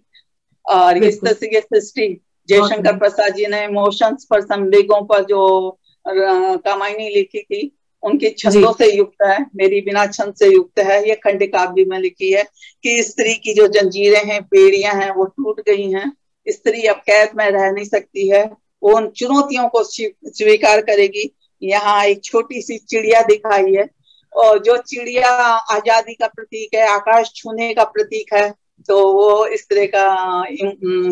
और 0.67 0.97
इस 0.97 1.21
तरह 1.21 1.33
से 1.33 1.61
सृष्टि 1.61 2.21
जयशंकर 2.49 2.97
प्रसाद 2.97 3.35
जी 3.35 3.47
ने 3.47 3.65
इमोशंस 3.65 4.27
पर 4.31 4.41
संवेगों 4.41 5.03
पर 5.03 5.25
जो 5.25 5.79
कामायनी 6.07 7.09
लिखी 7.11 7.41
थी। 7.41 7.71
उनके 8.03 8.31
छंदों 8.39 8.73
से 8.73 8.91
युक्त 8.93 9.23
है 9.27 9.39
मेरी 9.57 9.81
बिना 9.81 10.07
छंद 10.07 10.35
से 10.35 10.47
युक्त 10.47 10.79
है। 10.81 10.99
ये 11.09 11.15
खंड 11.17 11.45
काव्य 11.53 11.85
में 11.85 11.99
लिखी 11.99 12.33
है 12.33 12.43
कि 12.85 13.03
स्त्री 13.03 13.35
की 13.35 13.55
जो 13.55 13.67
जंजीरें 13.71 14.25
हैं 14.27 14.43
पेड़ियाँ 14.45 14.95
हैं 14.95 15.11
वो 15.15 15.25
टूट 15.27 15.61
गई 15.69 15.91
हैं। 15.93 16.11
स्त्री 16.47 16.87
अब 16.87 16.97
कैद 17.07 17.31
में 17.37 17.51
रह 17.51 17.71
नहीं 17.71 17.85
सकती 17.85 18.29
है। 18.29 18.45
वो 18.83 18.97
उन 18.97 19.09
चुनौतियों 19.11 19.69
को 19.69 19.83
स्वीकार 19.85 20.81
करेगी। 20.83 21.31
यहाँ 21.63 22.05
एक 22.05 22.25
छोटी 22.25 22.63
सी 22.63 22.79
चिड़िया 22.81 23.23
दिखाई 23.23 23.75
है। 23.75 23.89
और 24.33 24.59
जो 24.59 24.77
चिड़िया 24.79 25.31
आज़ादी 25.73 26.15
का 26.15 26.27
प्रतीक 26.27 26.75
है 26.75 26.87
आकाश 26.89 27.33
छूने 27.37 27.73
का 27.75 27.85
प्रतीक 27.87 28.33
है 28.35 28.49
तो 28.89 29.01
वो 29.13 29.47
इस 29.47 29.67
तरह 29.69 29.87
का 29.95 30.45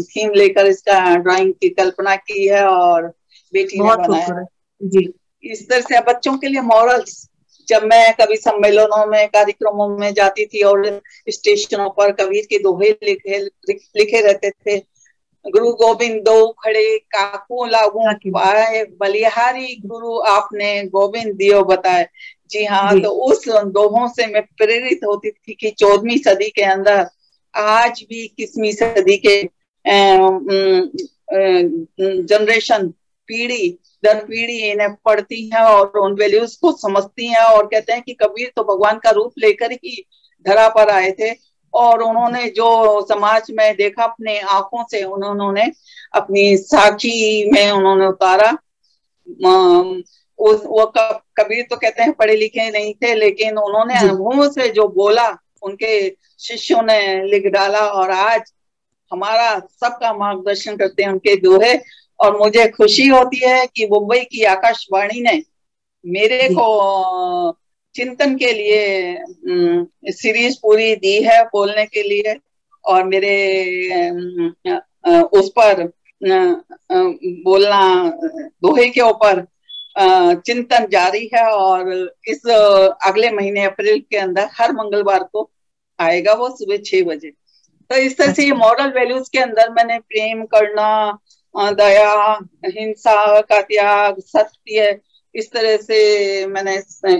थीम 0.04 0.32
लेकर 0.32 0.66
इसका 0.66 1.00
ड्राइंग 1.16 1.52
की 1.54 1.68
कल्पना 1.70 2.14
की 2.16 2.46
है 2.46 2.64
और 2.66 3.06
बेटी 3.52 3.80
ने 3.80 3.96
बनाया 3.98 4.44
जी। 4.80 5.12
इस 5.44 5.68
तरह 5.68 5.80
से 5.80 6.00
बच्चों 6.02 6.36
के 6.38 6.48
लिए 6.48 6.60
मॉरल्स 6.60 7.26
जब 7.68 7.82
मैं 7.82 8.14
कभी 8.14 8.36
सम्मेलनों 8.36 9.04
में 9.06 9.28
कार्यक्रमों 9.28 9.88
में 9.98 10.12
जाती 10.14 10.44
थी 10.46 10.62
और 10.62 11.00
स्टेशनों 11.28 11.88
पर 11.90 12.12
कबीर 12.12 12.46
के 12.50 12.58
दोहे 12.58 12.90
लिखे 13.04 13.38
लिखे 13.96 14.20
रहते 14.20 14.50
थे 14.50 14.78
गुरु 15.44 15.70
गोविंद 15.72 16.20
दो 16.22 16.36
खड़े 16.64 16.98
काकू 17.14 17.64
लागू 17.64 18.30
पाए 18.30 18.84
बलिहारी 19.00 19.74
गुरु 19.86 20.18
आपने 20.28 20.72
गोविंद 20.86 21.34
दियो 21.36 21.62
बताए। 21.64 22.06
जी 22.50 22.64
हाँ 22.64 23.00
तो 23.00 23.10
उस 23.26 23.48
दोहों 23.48 24.08
से 24.08 24.26
मैं 24.26 24.42
प्रेरित 24.58 25.00
होती 25.06 25.30
थी 25.30 25.54
कि 25.54 25.70
चौदहवीं 25.70 26.18
सदी 26.18 26.48
के 26.50 26.62
अंदर 26.62 27.06
आज 27.54 28.04
भी 28.08 28.26
किसवीं 28.36 28.72
सदी 28.72 29.16
के 29.26 29.42
जनरेशन 32.24 32.88
पीढ़ी 33.28 33.78
दर 34.02 34.24
पीढ़ी 34.24 34.58
इन्हें 34.70 34.94
पढ़ती 35.04 35.44
हैं 35.46 35.62
और 35.62 35.98
उन 35.98 36.14
वैल्यूज़ 36.14 36.58
को 36.60 36.72
समझती 36.78 37.26
हैं 37.26 37.42
और 37.42 37.66
कहते 37.66 37.92
हैं 37.92 38.02
कि 38.02 38.14
कबीर 38.14 38.52
तो 38.56 38.62
भगवान 38.64 38.98
का 38.98 39.10
रूप 39.10 39.32
लेकर 39.38 39.72
ही 39.74 40.04
धरा 40.46 40.68
पर 40.70 40.90
आए 40.90 41.10
थे। 41.20 41.30
और 41.74 42.02
उन्होंने 42.02 42.46
जो 42.50 43.00
समाज 43.06 43.50
में 43.50 43.76
देखा 43.76 44.04
अपने 44.04 44.38
आँखों 44.50 44.84
से 44.90 45.02
उन्होंने 45.04 45.70
अपनी 46.14 46.56
साखी 46.58 47.50
में 47.52 47.70
उन्होंने 47.70 48.06
उतारा। 48.06 48.50
वो 50.38 50.84
कबीर 51.38 51.66
तो 51.70 51.76
कहते 51.76 52.02
हैं 52.02 52.12
पढ़े 52.12 52.36
लिखे 52.36 52.68
नहीं 52.70 52.94
थे 52.94 53.14
लेकिन 53.14 53.58
उन्होंने 53.58 53.98
अनुभवों 53.98 54.48
से 54.50 54.68
जो 54.70 54.88
बोला 54.90 55.28
उनके 55.62 55.92
शिष्यों 56.40 56.82
ने 56.82 57.00
लिख 57.24 57.46
डाला 57.52 57.86
और 57.90 58.10
आज 58.10 58.52
हमारा 59.12 59.58
सबका 59.58 60.12
मार्गदर्शन 60.14 60.76
करते 60.76 61.02
हैं 61.02 61.10
उनके 61.10 61.34
दोहे। 61.36 61.74
और 62.20 62.38
मुझे 62.38 62.66
खुशी 62.68 63.06
होती 63.08 63.38
है 63.44 63.66
कि 63.66 63.86
मुंबई 63.92 64.20
की 64.24 64.44
आकाशवाणी 64.46 65.20
ने 65.20 65.42
मेरे 66.04 66.48
को 66.52 66.66
चिंतन 67.94 68.36
के 68.36 68.52
लिए 68.52 70.12
सीरीज़ 70.12 70.56
पूरी 70.62 70.94
दी 70.96 71.20
है 71.22 71.42
बोलने 71.44 71.84
के 71.86 72.02
लिए 72.02 72.36
और 72.84 73.04
मेरे 73.04 73.34
उस 75.30 75.48
पर 75.58 75.82
बोलना 77.44 77.80
दोहे 78.62 78.88
के 78.88 79.00
ऊपर 79.00 79.44
चिंतन 80.46 80.86
जारी 80.86 81.28
है 81.34 81.44
और 81.44 81.92
इस 82.28 82.46
अगले 82.46 83.30
महीने 83.30 83.64
अप्रैल 83.64 83.98
के 84.10 84.16
अंदर 84.16 84.48
हर 84.52 84.72
मंगलवार 84.72 85.22
को 85.32 85.50
आएगा 85.98 86.32
वो 86.34 86.48
सुबह 86.50 86.76
छह 86.84 87.02
बजे 87.04 87.30
तो 87.90 87.96
इस 87.96 88.16
तरह 88.18 88.32
से 88.32 88.44
ये 88.44 88.52
मॉरल 88.52 88.84
अच्छा। 88.84 89.00
वैल्यूज़ 89.00 89.28
के 89.32 89.38
अंदर 89.38 89.70
मैंने 89.70 89.98
प्रेम 89.98 90.44
करना 90.46 90.88
दया 91.54 92.32
हिंसा 92.66 93.40
का 93.40 93.60
त्याग 93.62 94.20
सत्य 94.20 94.98
इस 95.34 95.50
तरह 95.52 95.76
से 95.78 96.46
मैंने 96.46 96.76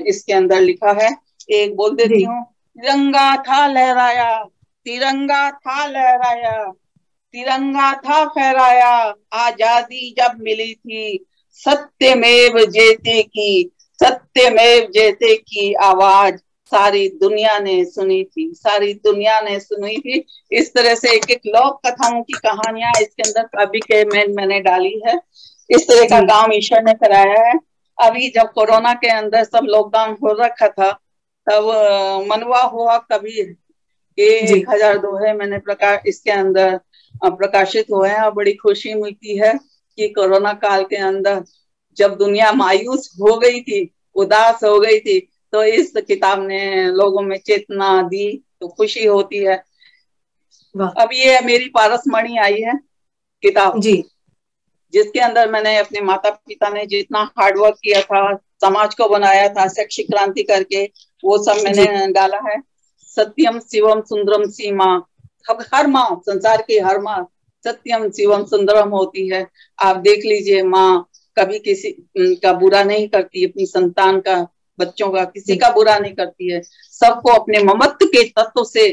इसके 0.08 0.32
अंदर 0.32 0.60
लिखा 0.60 0.92
है। 1.02 1.10
एक 1.50 1.74
बोल 1.76 1.94
देती 1.96 2.22
हूँ 2.22 2.42
तिरंगा 2.78 3.34
था 3.42 3.66
लहराया 3.66 4.42
तिरंगा 4.86 5.50
था 5.50 5.86
लहराया 5.86 6.72
तिरंगा 7.34 7.92
था 7.96 8.24
फहराया 8.26 8.92
आज़ादी 9.38 10.14
जब 10.18 10.38
मिली 10.40 10.72
थी 10.74 11.26
सत्यमेव 11.60 12.58
जेते 12.66 13.22
की 13.22 13.70
सत्यमेव 14.00 14.90
जेते 14.94 15.34
की 15.36 15.72
आवाज़ 15.84 16.38
सारी 16.72 17.08
दुनिया 17.20 17.58
ने 17.60 17.84
सुनी 17.86 18.22
थी 18.26 18.52
सारी 18.56 18.92
दुनिया 18.96 19.40
ने 19.40 19.58
सुनी 19.60 19.96
थी। 19.98 20.24
इस 20.52 20.72
तरह 20.74 20.94
से 20.94 21.14
एक 21.16 21.30
एक 21.30 21.46
लोक 21.46 21.80
कथाओं 21.86 22.22
की 22.22 22.38
कहानियाँ 22.38 22.92
इसके 23.00 23.22
अंदर 23.22 23.46
कभी 23.56 23.80
के 23.80 24.04
मैं 24.06 24.26
मैंने 24.34 24.60
डाली 24.62 25.00
है। 25.06 25.18
इस 25.70 25.88
तरह 25.88 26.08
का 26.08 26.20
काम 26.26 26.52
ईश्वर 26.52 26.82
ने 26.82 26.94
कराया 26.96 27.40
है। 27.42 27.58
अभी 27.98 28.28
जब 28.30 28.52
कोरोना 28.52 28.92
के 28.96 29.08
अंदर 29.10 29.44
सब 29.44 29.66
लॉकडाउन 29.68 30.16
हो 30.22 30.32
रखा 30.40 30.68
था 30.70 30.90
तब 31.46 31.66
मनवा 32.28 32.60
हुआ 32.64 32.96
कभी 33.12 33.40
एक 34.18 34.68
हज़ार 34.70 34.98
दोहे 34.98 35.32
मैंने 35.34 35.58
प्रकाश 35.60 36.06
इसके 36.06 36.30
अंदर 36.32 36.78
प्रकाशित 37.14 37.86
हुए 37.92 38.08
हैं। 38.08 38.20
और 38.20 38.30
बड़ी 38.32 38.52
खुशी 38.54 38.94
मिलती 38.94 39.36
है 39.38 39.52
कि 39.98 40.08
कोरोना 40.10 40.52
काल 40.60 40.84
के 40.84 40.96
अंदर 41.04 41.42
जब 41.96 42.16
दुनिया 42.18 42.52
मायूस 42.54 43.10
हो 43.20 43.36
गई 43.38 43.60
थी 43.62 43.80
उदास 44.16 44.64
हो 44.64 44.78
गई 44.80 44.98
थी 45.00 45.18
तो 45.52 45.62
इस 45.64 45.92
किताब 45.98 46.46
ने 46.46 46.90
लोगों 46.92 47.22
में 47.22 47.38
चेतना 47.38 47.90
दी 48.02 48.26
तो 48.60 48.68
खुशी 48.68 49.04
होती 49.06 49.38
है। 49.38 49.56
अब 50.74 51.08
ये 51.12 51.40
मेरी 51.40 51.68
पारस 51.68 52.02
मणि 52.08 52.36
आई 52.36 52.60
है 52.60 52.76
किताब। 53.42 53.80
जी। 53.80 54.02
जिसके 54.94 55.20
अंदर 55.20 55.50
मैंने 55.50 55.76
अपने 55.78 56.00
माता 56.00 56.30
पिता 56.30 56.68
ने 56.68 56.84
जितना 56.86 57.22
हार्डवर्क 57.38 57.76
किया 57.82 58.00
था 58.02 58.34
समाज 58.60 58.94
को 58.94 59.08
बनाया 59.08 59.48
था 59.48 59.66
शैक्षिक 59.68 60.06
क्रांति 60.06 60.42
करके 60.42 60.84
वो 61.24 61.36
सब 61.44 61.62
मैंने 61.64 62.06
डाला 62.12 62.40
है। 62.48 62.60
सत्यम 63.16 63.58
शिवम 63.60 64.00
सुंदरम 64.00 64.48
सीमा। 64.50 64.94
अब 65.50 65.64
हर 65.74 65.86
माँ 65.86 66.08
संसार 66.26 66.62
की 66.62 66.78
हर 66.78 66.98
माँ 67.00 67.22
सत्यम 67.64 68.08
शिवम 68.10 68.44
सुंदरम 68.44 68.88
होती 68.88 69.28
है। 69.28 69.46
आप 69.78 69.96
देख 69.98 70.24
लीजिए 70.24 70.62
माँ 70.64 71.06
कभी 71.36 71.58
किसी 71.58 71.90
का 72.18 72.52
बुरा 72.52 72.82
नहीं 72.84 73.08
करती 73.08 73.44
अपनी 73.44 73.66
संतान 73.66 74.20
का 74.20 74.36
बच्चों 74.80 75.10
का 75.10 75.24
किसी 75.26 75.56
का 75.56 75.70
बुरा 75.70 75.98
नहीं 75.98 76.14
करती 76.14 76.52
है। 76.52 76.60
सबको 76.92 77.32
अपने 77.32 77.62
ममत्व 77.64 78.06
के 78.06 78.24
तत्व 78.30 78.64
से 78.64 78.88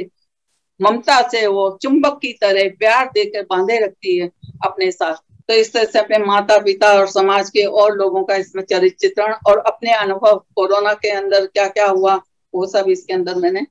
ममता 0.80 1.22
से 1.30 1.46
वो 1.48 1.70
चुंबक 1.82 2.20
की 2.22 2.32
तरह 2.34 2.70
प्यार 2.80 3.06
देकर 3.14 3.44
बांधे 3.44 3.80
रखती 3.86 4.18
है 4.18 4.30
अपने 4.66 4.92
साथ। 4.92 5.16
तो 5.50 5.54
इस 5.54 5.72
तरह 5.74 5.86
से 5.86 6.00
अपने 6.00 6.18
माता 6.18 6.58
पिता 6.60 6.92
और 6.94 7.08
समाज 7.08 7.50
के 7.50 7.64
और 7.82 7.96
लोगों 7.96 8.24
का 8.24 8.36
इसमें 8.36 8.64
चरित्र 8.64 8.98
चित्रण 9.00 9.34
और 9.48 9.60
अपने 9.68 9.94
अनुभव 9.94 10.38
कोरोना 10.56 10.94
के 10.94 11.10
अंदर 11.10 11.46
क्या 11.46 11.68
क्या 11.68 11.88
हुआ 11.88 12.16
वो 12.54 12.66
सब 12.66 12.90
इसके 12.90 13.14
अंदर 13.14 13.36
मैंने 13.36 13.66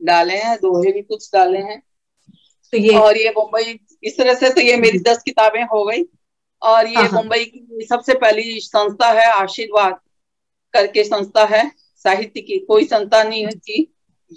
डाले 0.00 0.36
हैं 0.36 0.56
दोहे 0.56 0.92
भी 0.92 1.02
कुछ 1.02 1.28
डाले 1.34 1.58
हैं। 1.60 1.82
तो 2.72 2.78
ये 2.78 2.96
और 2.98 3.16
ये 3.16 3.30
मुंबई 3.30 3.78
इस 4.04 4.16
तरह 4.18 4.34
से 4.34 4.50
तो 4.50 4.60
ये 4.60 4.76
मेरी 4.76 4.98
दस 4.98 5.22
किताबें 5.22 5.62
हो 5.62 5.84
गई। 5.84 6.04
और 6.62 6.86
ये 6.86 6.94
हाँ, 6.94 7.08
हाँ। 7.08 7.20
मुंबई 7.20 7.44
की 7.44 7.86
सबसे 7.86 8.14
पहली 8.14 8.60
संस्था 8.60 9.06
है 9.12 9.26
आशीर्वाद। 9.32 9.94
करके 10.74 11.04
संस्था 11.04 11.44
है। 11.46 11.70
साहित्य 12.04 12.40
की 12.40 12.58
कोई 12.60 12.84
संस्था 12.86 13.22
नहीं 13.24 13.46
थी 13.48 13.86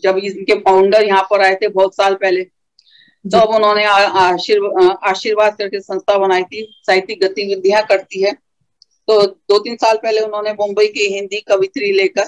जब 0.03 0.17
इनके 0.19 0.55
फाउंडर 0.59 1.03
यहाँ 1.03 1.27
पर 1.29 1.41
आए 1.41 1.55
थे 1.55 1.67
बहुत 1.69 1.95
साल 1.95 2.15
पहले 2.15 2.43
तो 3.25 3.39
उन्होंने 3.55 3.83
आशीर्वाद 3.83 4.97
आशीर्वाद 5.05 5.55
करके 5.57 5.79
संस्था 5.81 6.17
बनाई 6.17 6.43
थी। 6.43 6.67
साहित्यिक 6.83 7.19
गतिविधियाँ 7.21 7.81
करती 7.83 8.21
है। 8.21 8.31
तो 9.07 9.21
दो 9.21 9.57
तीन 9.59 9.75
साल 9.75 9.97
पहले 9.97 10.21
उन्होंने 10.21 10.51
मुंबई 10.53 10.87
की 10.87 11.07
हिंदी 11.13 11.39
कवित्री 11.47 11.91
लेकर 11.91 12.27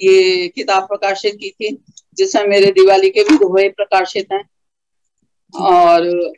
ये 0.00 0.48
किताब 0.48 0.86
प्रकाशित 0.88 1.34
की 1.34 1.50
थी, 1.50 1.76
जिसमें 2.16 2.46
मेरे 2.46 2.70
दिवाली 2.72 3.10
के 3.10 3.22
भी 3.22 3.36
दोहे 3.38 3.68
प्रकाशित 3.70 4.32
हैं। 4.32 4.42
और 5.54 6.34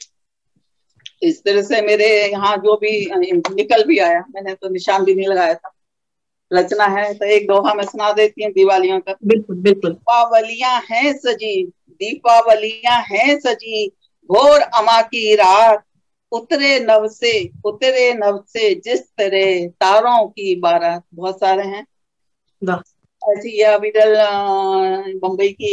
इस 1.23 1.43
तरह 1.45 1.63
से 1.63 1.81
मेरे 1.83 2.09
यहाँ 2.23 2.57
जो 2.57 2.77
भी 2.77 2.91
निकल 3.11 3.85
भी 3.85 3.99
आया, 4.01 4.25
मैंने 4.31 4.55
तो 4.55 4.69
निशान 4.69 5.05
भी 5.05 5.15
नहीं 5.15 5.27
लगाया 5.27 5.55
था। 5.55 5.73
रचना 6.51 6.85
है 6.91 7.13
तो 7.15 7.25
एक 7.27 7.47
दोहा 7.47 7.75
में 7.75 7.85
सुना 7.85 8.11
देती 8.13 8.45
हूँ 8.45 8.53
दिवालियों 8.53 8.99
का। 9.01 9.15
बिल्कुल 9.25 9.57
बिल्कुल। 9.59 9.93
दीपावलियाँ 9.93 10.81
हैं 10.91 11.13
सजी 11.15 11.63
दीपावलियाँ 12.01 13.01
हैं 13.03 13.39
सजी 13.41 13.87
घोर 14.31 14.61
अमा 14.61 15.01
की 15.03 15.35
रात। 15.35 15.83
उतरे 16.33 16.79
नव 16.81 17.07
से 17.09 17.33
उतरे 17.65 18.13
नव 18.15 18.43
से 18.49 18.75
जिस 18.81 19.01
तरह 19.19 19.67
तारों 19.81 20.27
की 20.29 20.55
बारात। 20.61 21.03
बहुत 21.15 21.39
सारे 21.41 21.63
हैं। 21.67 21.85
ऐसी 23.23 23.51
यह 23.61 23.75
अविरल 23.75 24.15
मुंबई 25.23 25.49
की 25.53 25.71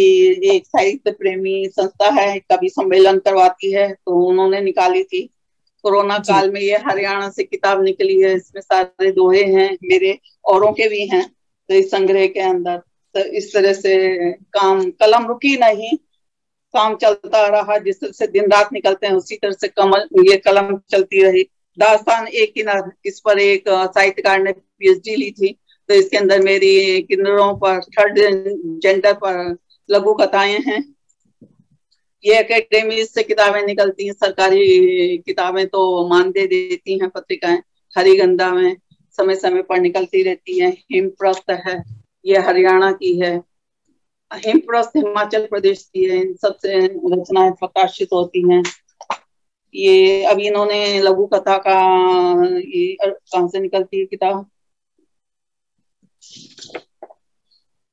एक 0.56 0.66
साहित्य 0.66 1.12
प्रेमी 1.12 1.66
संस्था 1.70 2.10
है 2.12 2.40
कभी 2.52 2.70
सम्मेलन 2.70 3.20
करवाती 3.20 3.72
है 3.72 3.88
तो 3.94 4.20
उन्होंने 4.28 4.62
निकाली 4.62 5.04
थी। 5.04 5.30
कोरोना 5.84 6.18
काल 6.20 6.52
में 6.52 6.60
ये 6.62 6.78
हरियाणा 6.86 7.30
से 7.30 7.44
किताब 7.44 7.84
निकली 7.84 8.20
है 8.22 8.34
इसमें 8.36 8.62
सारे 8.62 9.12
दोहे 9.12 9.44
हैं 9.46 9.70
मेरे 9.84 10.18
औरों 10.46 10.72
के 10.74 10.88
भी 10.90 11.06
हैं 11.08 11.26
तो 11.70 11.76
इस 11.76 11.92
संग्रह 11.92 12.28
के 12.28 12.40
अंदर। 12.40 12.78
तो 13.16 13.20
इस 13.38 13.54
तरह 13.54 13.74
से 13.74 14.32
काम 14.32 14.84
कलम 14.92 15.26
रुकी 15.28 15.56
नहीं 15.58 15.96
काम 16.74 16.96
चलता 16.96 17.46
रहा 17.50 17.78
जिस 17.78 18.00
तरह 18.02 18.12
से 18.12 18.28
दिन 18.28 18.52
रात 18.52 18.72
निकलते 18.74 19.08
हैं 19.08 19.14
उसी 19.14 19.36
तरह 19.36 19.52
से 19.52 19.68
कमल 19.68 20.08
ये 20.30 20.38
कलम 20.38 20.78
चलती 20.92 21.24
रही। 21.24 21.44
दास्तान 21.78 22.28
एक 22.28 22.54
किनार 22.54 22.92
इस 23.06 23.20
पर 23.20 23.40
एक 23.40 23.64
साहित्यकार 23.68 24.42
ने 24.44 24.52
पीएचडी 24.52 25.16
ली 25.16 25.32
थी 25.32 25.52
तो 25.90 25.94
इसके 25.94 26.18
अंदर 26.18 26.42
मेरी 26.42 27.02
किन्नरों 27.02 27.54
पर 27.58 27.80
थर्ड 27.90 28.20
जेंडर 28.84 29.14
पर 29.14 29.56
लघु 29.90 30.14
कथाएँ 30.14 30.58
हैं 30.68 30.84
ये 32.24 32.36
अकेडमी 32.44 33.04
से 33.06 33.24
किताबें 33.24 33.62
निकलती 33.66 34.06
हैं, 34.06 34.14
सरकारी 34.14 35.18
किताबें 35.18 35.68
तो 35.68 36.08
मानदेय 36.08 36.48
देती 36.48 37.00
हैं, 37.00 37.10
पत्रिकाएँ, 37.10 37.62
हरिगंधा 37.96 38.50
में 38.54 38.76
समय 39.18 39.36
समय 39.36 39.62
पर 39.62 39.80
निकलती 39.80 40.24
रहती 40.24 40.60
है। 40.60 40.70
हिमप्रस्थ 40.92 41.52
है, 41.68 41.84
ये 42.26 42.40
हरियाणा 42.40 42.92
की 42.92 43.20
है। 43.20 43.36
हिमप्रस्थ 44.32 44.92
हिमाचल 44.98 45.46
प्रदेश 45.46 45.84
की 45.94 46.04
है, 46.04 46.18
इन 46.22 46.34
सबसे 46.36 46.80
रचनाएँ 46.86 47.52
प्रकाशित 47.52 48.10
होती 48.14 48.50
हैं। 48.52 48.64
ये 49.76 50.24
अभी 50.24 50.48
इन्होंने 50.48 51.00
लघु 51.00 51.26
कथा 51.26 51.58
का, 51.58 51.78
ये, 52.58 52.98
कहाँ 53.04 53.48
से 53.48 53.60
निकलती 53.60 54.00
है 54.00 54.06
किताब? 54.06 54.50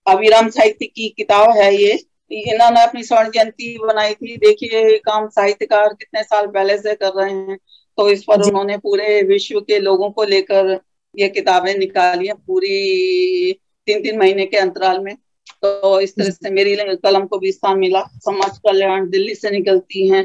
अभिराम 0.07 0.49
साहित्य 0.51 0.87
की 0.87 1.09
किताब 1.09 1.51
है 1.57 1.75
ये। 1.75 1.99
इन्होंने 2.31 2.83
अपनी 2.83 3.03
स्वर्ण 3.05 3.31
जयंती 3.31 3.77
बनाई 3.79 4.15
थी। 4.15 4.37
देखिए 4.39 4.97
काम 5.01 5.29
साहित्यकार 5.31 5.95
कितने 5.95 6.23
साल 6.23 6.47
पहले 6.49 6.77
से 6.79 6.95
कर 6.95 7.13
रहे 7.15 7.31
हैं 7.31 7.57
तो 7.99 8.09
इस 8.11 8.23
पर 8.25 8.43
उन्होंने 8.43 8.77
पूरे 8.79 9.23
विश्व 9.23 9.61
के 9.61 9.79
लोगों 9.79 10.11
को 10.11 10.25
लेकर 10.25 10.79
ये 11.15 11.29
किताबें 11.29 11.75
निकाली 11.75 12.27
है 12.27 12.35
पूरी 12.47 13.53
तीन 13.87 14.03
तीन 14.03 14.19
महीने 14.19 14.47
के 14.47 14.57
अंतराल 14.57 14.99
में। 14.99 15.15
तो 15.63 16.01
इस 16.01 16.15
तरह 16.15 16.31
से 16.31 16.51
मेरी 16.51 16.77
कलम 16.97 17.25
को 17.27 17.39
भी 17.39 17.53
स्थान 17.53 17.79
मिला। 17.79 18.01
समाज 18.17 18.59
कल्याण 18.59 19.09
दिल्ली 19.11 19.35
से 19.35 19.51
निकलती 19.51 20.09
है। 20.09 20.23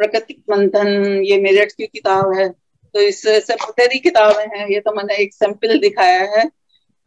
प्रकृतिक 0.00 0.42
मंथन 0.50 1.22
ये 1.24 1.40
मेरठ 1.40 1.72
की 1.72 1.86
किताब 1.86 2.32
है। 2.34 2.48
तो 2.48 3.00
इस 3.00 3.24
तरह 3.24 3.40
से 3.40 3.54
बतेरी 3.56 3.98
किताबें 3.98 4.46
हैं। 4.48 4.68
ये 4.68 4.80
तो 4.80 4.92
मैंने 4.92 5.16
एक 5.16 5.34
सैंपल 5.34 5.78
दिखाया 5.78 6.22
है। 6.36 6.44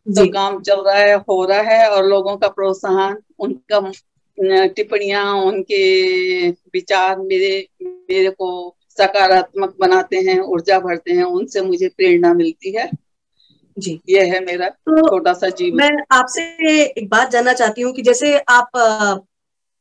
तो 0.07 0.25
काम 0.31 0.61
चल 0.61 0.81
रहा 0.81 0.97
है 0.97 1.15
हो 1.19 1.43
रहा 1.45 1.61
है 1.61 1.89
और 1.89 2.05
लोगों 2.05 2.35
का 2.37 2.47
प्रोत्साहन 2.47 3.17
उनका 3.39 3.91
टिप्पणियाँ 4.67 5.25
उनके 5.35 6.49
विचार 6.49 7.17
मेरे 7.17 7.67
मेरे 7.81 8.29
को 8.29 8.49
सकारात्मक 8.89 9.75
बनाते 9.79 10.17
हैं 10.17 10.39
ऊर्जा 10.39 10.79
भरते 10.79 11.13
हैं 11.13 11.23
उनसे 11.23 11.61
मुझे 11.61 11.87
प्रेरणा 11.87 12.33
मिलती 12.33 12.71
है। 12.75 12.89
जी। 13.77 13.99
ये 14.09 14.25
है 14.25 14.39
मेरा 14.45 14.67
तो 14.69 15.07
छोटा 15.09 15.33
सा 15.33 15.49
जीवन। 15.49 15.77
मैं 15.77 15.89
आपसे 16.11 16.43
एक 16.83 17.09
बात 17.09 17.31
जानना 17.31 17.53
चाहती 17.53 17.81
हूँ 17.81 17.93
कि 17.93 18.01
जैसे 18.01 18.37
आप 18.49 18.71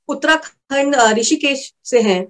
उत्तराखंड 0.09 0.96
ऋषिकेश 1.18 1.72
से 1.85 2.00
हैं 2.00 2.24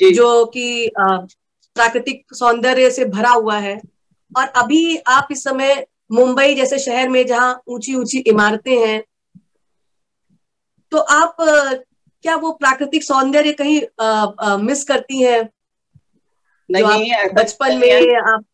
जो। 0.00 0.44
कि 0.46 0.90
प्राकृतिक 0.96 2.34
सौंदर्य 2.34 2.90
से 2.90 3.04
भरा 3.04 3.30
हुआ 3.30 3.58
है 3.58 3.80
और 4.38 4.46
अभी 4.56 4.96
आप 5.06 5.28
इस 5.30 5.44
समय 5.44 5.74
मुंबई 6.12 6.54
जैसे 6.54 6.78
शहर 6.78 7.08
में 7.08 7.26
जहाँ 7.26 7.62
ऊँची 7.68 7.94
ऊँची 7.94 8.18
इमारतें 8.18 8.86
हैं 8.86 9.04
तो 10.90 10.98
आप 10.98 11.36
क्या 12.22 12.36
वो 12.36 12.52
प्राकृतिक 12.52 13.04
सौंदर्य 13.04 13.52
कहीं 13.52 13.82
आ, 14.00 14.26
आ, 14.40 14.56
मिस 14.56 14.84
करती 14.84 15.22
हैं? 15.22 15.50
नहीं 16.70 17.12
बचपन 17.34 17.76
में 17.78 18.16
आप 18.16 18.44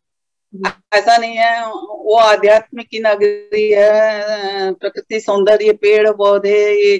ऐसा 0.95 1.17
नहीं 1.17 1.37
है। 1.37 1.67
वो 1.75 2.17
आध्यात्मिक 2.17 2.89
की 2.89 2.99
नगरी 2.99 3.71
है। 3.71 4.73
प्रकृति 4.75 5.21
सौंदर्य 5.21 5.73
पेड़ 5.73 6.11
पौधे 6.11 6.97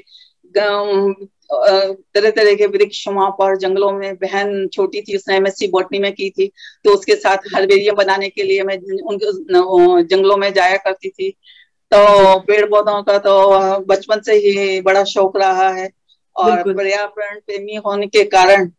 तरह 1.51 2.31
तरह 2.31 2.55
के 2.55 2.67
वृक्ष 2.69 3.07
वहाँ 3.09 3.31
पर 3.31 3.57
जंगलों 3.59 3.91
में 3.93 4.15
बहन 4.17 4.67
छोटी 4.69 5.01
थी 5.03 5.17
उसने 5.17 5.37
एमएससी 5.37 5.69
बॉटनी 5.69 5.99
में 5.99 6.13
की 6.13 6.29
थी 6.31 6.47
तो 6.85 6.91
उसके 6.91 7.15
साथ 7.17 7.55
हर्बेरियम 7.55 7.97
बनाने 7.97 8.29
के 8.29 8.43
लिए 8.43 8.63
मैं 8.63 8.77
उनके 9.03 10.03
जंगलों 10.05 10.37
में 10.37 10.53
जाया 10.53 10.77
करती 10.79 11.09
थी। 11.11 11.31
तो 11.93 12.39
पेड़ 12.41 12.65
पौधों 12.67 13.03
का 13.03 13.19
तो 13.19 13.79
बचपन 13.87 14.21
से 14.21 14.35
ही 14.37 14.81
बड़ा 14.81 15.03
शौक 15.07 15.37
रहा 15.37 15.69
है 15.71 15.89
और 16.37 16.63
पर्यावरण 16.75 17.39
प्रेमी 17.41 17.77
होने 17.87 18.07
के 18.07 18.25
कारण 18.27 18.71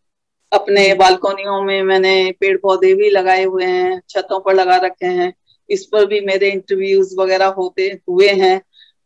अपने 0.51 0.93
बालकोनियों 0.95 1.61
में 1.63 1.81
मैंने 1.83 2.13
पेड़ 2.39 2.57
पौधे 2.57 2.93
भी 2.95 3.09
लगाए 3.09 3.43
हुए 3.43 3.65
हैं 3.65 4.01
छतों 4.09 4.39
पर 4.39 4.53
लगा 4.55 4.75
रखे 4.77 5.05
हैं। 5.07 5.33
इस 5.69 5.85
पर 5.85 6.05
भी 6.05 6.19
मेरे 6.21 6.49
इंटरव्यूज़ 6.51 7.15
वगैरह 7.19 7.47
होते 7.57 7.87
हुए 8.09 8.27
हैं 8.35 8.59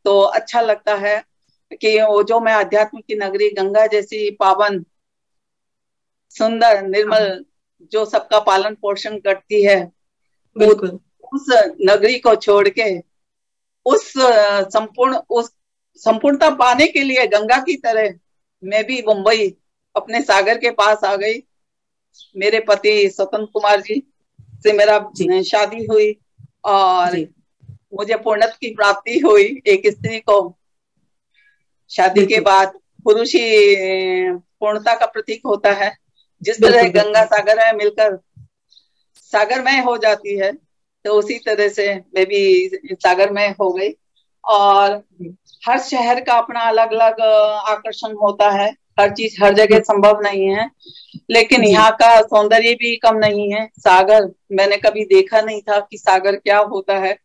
तो 0.05 0.19
अच्छा 0.19 0.61
लगता 0.61 0.95
है। 0.97 1.17
कि 1.75 1.99
वो 2.01 2.21
जो 2.23 2.39
मैं 2.39 2.53
अध्यात्म 2.53 2.99
की 2.99 3.15
नगरी 3.15 3.49
गंगा 3.49 3.85
जैसी 3.87 4.29
पावन 4.31 4.83
सुंदर 6.35 6.81
निर्मल 6.81 7.43
जो 7.91 8.05
सबका 8.05 8.39
पालन 8.39 8.75
पोषण 8.75 9.17
करती 9.19 9.63
है 9.63 9.79
उस 10.55 11.45
नगरी 11.81 12.19
को 12.19 12.35
छोड़ 12.35 12.67
के 12.69 12.89
उस 13.85 14.13
संपूर्ण 14.73 15.17
उस 15.29 15.51
संपूर्णता 16.01 16.49
पाने 16.55 16.87
के 16.87 17.03
लिए 17.03 17.25
गंगा 17.27 17.57
की 17.57 17.75
तरह 17.77 18.13
मैं 18.63 18.83
भी 18.83 19.01
मुंबई 19.01 19.53
अपने 19.95 20.21
सागर 20.21 20.57
के 20.57 20.71
पास 20.71 21.03
आ 21.03 21.15
गई। 21.15 21.41
मेरे 22.37 22.59
पति 22.59 23.09
स्वतंत्र 23.09 23.45
कुमार 23.45 23.81
जी 23.81 24.01
से 24.63 24.73
मेरा 24.73 24.97
शादी 25.41 25.85
हुई 25.85 26.11
और 26.65 27.17
मुझे 27.93 28.15
पूर्णत 28.15 28.57
की 28.61 28.73
प्राप्ति 28.75 29.17
हुई 29.19 29.61
एक 29.67 29.87
स्त्री 29.87 30.19
को। 30.19 30.37
शादी 31.91 32.25
के 32.25 32.39
बाद 32.41 32.73
पुरुष 33.05 33.33
ही 33.35 34.31
पूर्णता 34.59 34.93
का 34.95 35.05
प्रतीक 35.07 35.41
होता 35.45 35.71
है। 35.73 35.91
जिस 36.41 36.61
तरह 36.61 36.87
गंगा 36.91 37.23
सागर 37.25 37.57
में 37.57 37.73
मिलकर 37.73 38.17
सागर 39.23 39.61
में 39.61 39.79
हो 39.81 39.95
जाती 39.97 40.37
है 40.39 40.51
तो 41.05 41.13
उसी 41.13 41.37
तरह 41.39 41.67
से 41.69 41.93
मैं 41.95 42.25
भी 42.25 42.69
सागर 42.93 43.31
में 43.31 43.47
हो 43.51 43.71
गई। 43.71 43.89
और 44.43 44.91
हर 45.63 45.79
शहर 45.81 46.19
का 46.21 46.33
अपना 46.33 46.59
अलग 46.61 46.91
अलग 46.93 47.21
आकर्षण 47.69 48.15
होता 48.17 48.49
है। 48.51 48.69
हर 48.99 49.09
चीज़ 49.11 49.43
हर 49.43 49.53
जगह 49.53 49.79
संभव 49.81 50.19
नहीं 50.21 50.47
है। 50.49 50.69
लेकिन 51.31 51.63
यहाँ 51.63 51.91
का 51.91 52.09
सौंदर्य 52.23 52.73
भी 52.73 52.95
कम 52.97 53.17
नहीं 53.17 53.51
है। 53.53 53.65
सागर 53.79 54.29
मैंने 54.51 54.77
कभी 54.77 55.05
देखा 55.05 55.41
नहीं 55.41 55.61
था 55.61 55.79
कि 55.81 55.97
सागर 55.97 56.35
क्या 56.35 56.57
होता 56.65 56.97
है। 56.99 57.17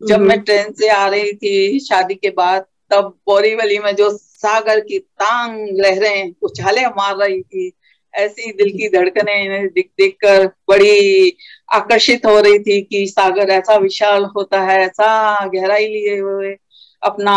जब 0.00 0.20
मैं 0.20 0.38
ट्रेन 0.40 0.72
से 0.72 0.88
आ 0.88 1.06
रही 1.06 1.32
थी 1.34 1.78
शादी 1.80 2.14
के 2.14 2.30
बाद 2.32 2.64
तब 2.90 3.18
बोरीवली 3.26 3.78
में 3.78 3.94
जो 3.96 4.10
सागर 4.18 4.80
की 4.80 4.98
तांग 4.98 5.68
लहरें 5.70 6.34
उछाले 6.42 6.86
मार 6.86 7.16
रही 7.16 7.42
थी। 7.42 7.72
ऐसी 8.14 8.52
दिल 8.52 8.70
की 8.70 8.88
धड़कने 8.88 9.68
दिख 9.68 9.90
दिख 9.98 10.16
कर 10.20 10.46
बड़ी 10.46 11.36
आकर्षित 11.72 12.26
हो 12.26 12.40
रही 12.40 12.58
थी 12.58 12.82
कि 12.82 13.06
सागर 13.06 13.50
ऐसा 13.50 13.76
विशाल 13.76 14.24
होता 14.24 14.60
है, 14.60 14.80
ऐसा 14.80 15.46
गहराई 15.46 15.86
लिए 15.86 16.18
हुए, 16.20 16.56
अपना 17.02 17.34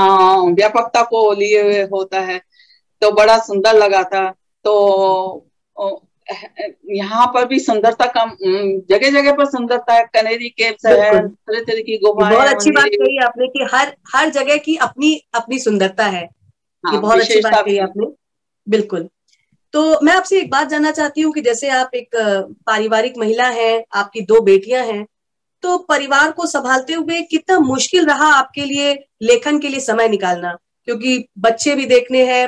व्यापकता 0.54 1.04
को 1.04 1.32
लिए 1.34 1.62
हुए 1.62 1.82
होता 1.82 2.20
है। 2.20 2.42
तो 3.02 3.12
बड़ा 3.12 3.38
सुंदर 3.38 3.74
लगा 3.74 4.04
था। 4.04 4.30
तो 4.64 5.50
यहाँ 6.90 7.26
पर 7.28 7.46
भी 7.46 7.60
सुंदरता 7.60 8.06
कम 8.06 8.36
जगह 8.90 9.10
जगह 9.10 9.34
पर 9.34 9.46
सुंदरता 9.46 9.94
है 9.94 10.04
कनेरी 10.04 10.50
केव्स 10.50 10.86
है 10.86 11.28
तरह 11.28 11.60
तरह 11.60 11.82
की 11.82 11.98
गुफाएँ 11.98 12.36
बहुत 12.36 12.48
अच्छी 12.48 12.72
बात 12.72 12.86
कही 12.86 13.18
आपने 13.18 13.48
कि 13.48 13.68
हर 13.74 13.96
हर 14.16 14.30
जगह 14.30 14.58
की 14.58 14.76
अपनी 14.76 15.22
अपनी 15.34 15.60
सुंदरता 15.60 16.06
है। 16.06 16.30
हाँ, 16.84 16.94
ये 16.94 17.00
बहुत 17.00 17.20
अच्छी 17.20 17.40
बात 17.40 17.66
कही 17.66 17.78
आपने। 17.78 18.08
बिल्कुल। 18.70 19.10
तो 19.74 20.00
मैं 20.04 20.14
आपसे 20.14 20.40
एक 20.40 20.50
बात 20.50 20.68
जानना 20.68 20.92
चाहती 20.92 21.22
हूँ 21.22 21.34
कि 21.34 21.42
जैसे 21.42 21.70
आप 21.70 21.92
एक 21.96 22.10
पारिवारिक 22.68 23.18
महिला 23.18 23.48
हैं 23.48 23.84
आपकी 23.94 24.22
दो 24.22 24.42
बेटियाँ 24.42 24.86
हैं 24.86 25.06
तो 25.64 25.78
परिवार 25.78 26.32
को 26.32 26.46
संभालते 26.46 26.94
हुए 26.94 27.22
कितना 27.22 27.60
मुश्किल 27.60 28.06
रहा 28.06 28.26
आपके 28.26 28.66
लिए 28.66 28.94
लेखन 29.22 29.60
के 29.60 29.70
लिए 29.70 29.80
समय 29.80 30.10
निकालना? 30.10 30.58
क्योंकि 30.86 31.28
बच्चे 31.40 31.76
भी 31.76 31.86
देखने 31.86 32.24
हैं 32.26 32.48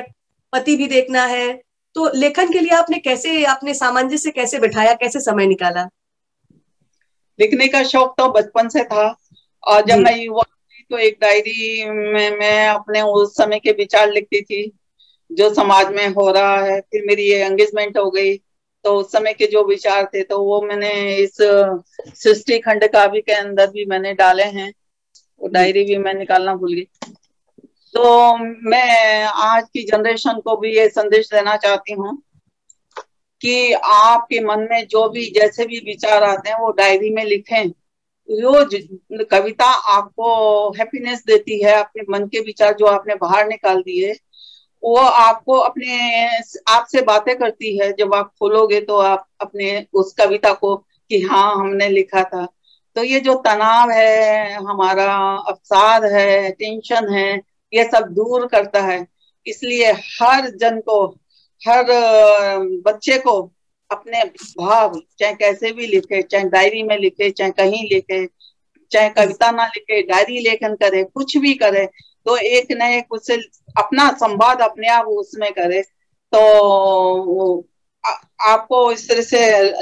पति 0.52 0.76
भी 0.76 0.86
देखना 0.86 1.24
है 1.26 1.62
तो 1.96 2.10
लेखन 2.14 2.52
के 2.52 2.60
लिए 2.60 2.74
आपने 2.76 2.98
कैसे 2.98 3.44
आपने 3.46 3.74
सामंजस्य 3.74 4.30
कैसे 4.30 4.58
बैठाया 4.58 4.92
कैसे 4.94 5.20
समय 5.20 5.46
निकाला? 5.46 5.88
लिखने 7.38 7.66
का 7.68 7.82
शौक 7.84 8.14
तो 8.18 8.28
बचपन 8.32 8.68
से 8.68 8.84
था। 8.84 9.06
और 9.62 9.84
जब 9.86 9.98
मैं 9.98 10.16
युवा 10.16 10.42
थी 10.42 10.82
तो 10.90 10.98
एक 10.98 11.16
डायरी 11.20 11.84
में 11.84 12.38
मैं 12.38 12.68
अपने 12.68 13.00
उस 13.02 13.36
समय 13.36 13.58
के 13.58 13.70
विचार 13.72 14.10
लिखती 14.12 14.40
थी 14.42 14.62
जो 15.30 15.52
समाज 15.54 15.88
में 15.94 16.06
हो 16.08 16.30
रहा 16.30 16.56
है। 16.64 16.80
फिर 16.80 17.04
मेरी 17.06 17.22
ये 17.22 17.44
एंगेजमेंट 17.44 17.98
हो 17.98 18.10
गई। 18.10 18.36
तो 18.84 18.94
उस 18.96 19.10
समय 19.12 19.32
के 19.34 19.46
जो 19.46 19.64
विचार 19.66 20.04
थे 20.14 20.22
तो 20.24 20.38
वो 20.42 20.60
मैंने 20.62 20.92
इस 21.16 21.36
सृष्टि 21.40 22.58
खंड 22.58 22.84
काव्य 22.88 23.20
के 23.20 23.32
अंदर 23.32 23.70
भी 23.70 23.84
मैंने 23.84 24.12
डाले 24.14 24.44
हैं। 24.52 24.72
वो 25.40 25.48
डायरी 25.48 25.84
भी 25.84 25.96
मैं 25.98 26.14
निकालना 26.14 26.54
भूल 26.54 26.74
गई। 26.74 26.86
तो 27.94 28.36
मैं 28.70 29.24
आज 29.24 29.64
की 29.64 29.82
जनरेशन 29.82 30.40
को 30.40 30.56
भी 30.56 30.76
ये 30.76 30.88
संदेश 30.88 31.28
देना 31.32 31.56
चाहती 31.56 31.92
हूँ 31.92 32.16
कि 33.42 33.72
आपके 33.72 34.40
मन 34.40 34.66
में 34.70 34.86
जो 34.86 35.08
भी, 35.08 35.24
जैसे 35.30 35.66
भी 35.66 35.78
विचार 35.78 36.24
आते 36.24 36.50
हैं, 36.50 36.58
वो 36.58 36.70
डायरी 36.72 37.10
में 37.10 37.24
लिखें। 37.24 37.68
जो 38.28 39.24
कविता 39.24 39.66
आपको 39.94 40.28
हैप्पीनेस 40.70 41.22
देती 41.26 41.62
है 41.62 41.74
अपने 41.74 42.02
मन 42.10 42.26
के 42.26 42.40
विचार 42.40 42.74
जो 42.74 42.86
आपने 42.86 43.14
बाहर 43.14 43.46
निकाल 43.48 43.82
दिए, 43.82 44.12
वो 44.82 44.96
आपको 44.96 45.58
अपने 45.58 46.26
आपसे 46.68 47.02
बातें 47.02 47.36
करती 47.38 47.76
है। 47.78 47.92
जब 47.92 48.14
आप 48.14 48.32
खोलोगे 48.38 48.80
तो 48.80 48.96
आप 48.96 49.26
अपने 49.40 49.86
उस 49.92 50.12
कविता 50.12 50.52
को 50.52 50.76
कि 50.76 51.20
हाँ 51.22 51.54
हमने 51.56 51.88
लिखा 51.88 52.22
था। 52.24 52.46
तो 52.96 53.02
ये 53.02 53.20
जो 53.20 53.34
तनाव 53.46 53.90
है, 53.90 54.54
हमारा 54.54 55.12
अवसाद 55.48 56.04
है 56.04 56.50
टेंशन 56.50 57.12
है 57.14 57.55
ये 57.72 57.84
सब 57.84 58.08
दूर 58.10 58.46
करता 58.46 58.80
है। 58.82 59.06
इसलिए 59.46 59.92
हर 59.92 60.48
जन 60.56 60.80
को 60.80 61.04
हर 61.62 61.84
बच्चे 62.86 63.18
को 63.18 63.40
अपने 63.90 64.22
भाव 64.58 65.00
चाहे 65.18 65.32
कैसे 65.34 65.72
भी 65.72 65.86
लिखे 65.86 66.22
चाहे 66.22 66.44
डायरी 66.48 66.82
में 66.82 66.96
लिखे 66.98 67.30
चाहे 67.30 67.50
कहीं 67.50 67.82
लिखे 67.92 68.26
चाहे 68.90 69.08
कविता 69.10 69.50
ना 69.50 69.66
लिखे 69.66 70.02
डायरी 70.02 70.38
लेखन 70.40 70.74
करे 70.74 71.02
कुछ 71.04 71.36
भी 71.36 71.54
करे 71.54 71.86
तो 72.26 72.36
एक 72.36 72.72
नए 72.72 73.00
कुछ 73.00 73.30
अपना 73.78 74.10
संवाद 74.12 74.60
अपने 74.60 74.88
आप 74.88 75.06
उसमें 75.06 75.52
करे। 75.52 75.82
तो 76.32 77.58
आ, 78.04 78.10
आपको 78.42 78.90
इस 78.92 79.08
तरह 79.08 79.22
से 79.22 79.38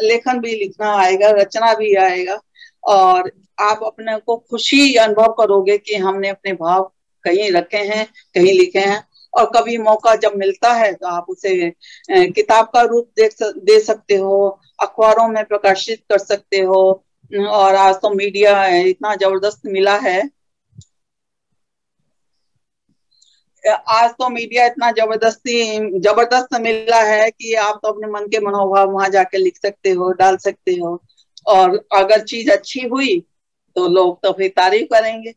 लेखन 0.08 0.38
भी 0.40 0.54
लिखना 0.54 0.94
आएगा 0.96 1.30
रचना 1.30 1.72
भी 1.74 1.94
आएगा 1.94 2.38
और 2.84 3.30
आप 3.60 3.80
अपने 3.84 4.16
को 4.18 4.36
खुशी 4.50 4.94
अनुभव 4.94 5.32
करोगे 5.38 5.78
कि 5.78 5.96
हमने 5.96 6.28
अपने 6.28 6.52
भाव 6.52 6.90
कहीं 7.24 7.50
रखे 7.52 7.78
हैं, 7.78 8.04
कहीं 8.34 8.52
लिखे 8.54 8.78
हैं, 8.80 9.02
और 9.32 9.50
कभी 9.54 9.76
मौका 9.80 10.14
जब 10.16 10.32
मिलता 10.36 10.72
है 10.74 10.92
तो 10.94 11.06
आप 11.08 11.26
उसे 11.28 11.70
किताब 12.10 12.66
का 12.66 12.82
रूप 12.84 13.08
देख 13.16 13.34
दे 13.42 13.78
सकते 13.82 14.16
हो, 14.16 14.60
अखबारों 14.82 15.28
में 15.28 15.44
प्रकाशित 15.46 16.02
कर 16.10 16.18
सकते 16.20 16.60
हो 16.62 16.82
और 17.50 17.74
आज 17.76 17.94
तो 17.96 18.10
मीडिया 18.12 18.66
इतना 18.68 19.14
ज़बरदस्त 19.16 19.60
मिला 19.68 19.96
है। 19.98 20.22
आज 23.64 24.10
तो 24.12 24.28
मीडिया 24.28 24.64
इतना 24.66 24.90
ज़बरदस्ती, 24.92 26.00
ज़बरदस्त 26.00 26.54
मिला 26.60 27.00
है 27.02 27.30
कि 27.30 27.54
आप 27.56 27.78
तो 27.82 27.88
अपने 27.88 28.08
मन 28.08 28.26
के 28.28 28.40
मनोभाव 28.40 28.90
वहाँ 28.90 29.08
जाके 29.10 29.38
लिख 29.38 29.56
सकते 29.58 29.90
हो, 29.90 30.10
डाल 30.12 30.36
सकते 30.38 30.72
हो, 30.74 31.00
और 31.46 31.76
अगर 31.94 32.22
चीज़ 32.24 32.50
अच्छी 32.52 32.80
हुई 32.88 33.18
तो 33.76 33.86
लोग 33.88 34.22
तो 34.22 34.32
फिर 34.32 34.52
तारीफ़ 34.56 34.88
करेंगे। 34.88 35.34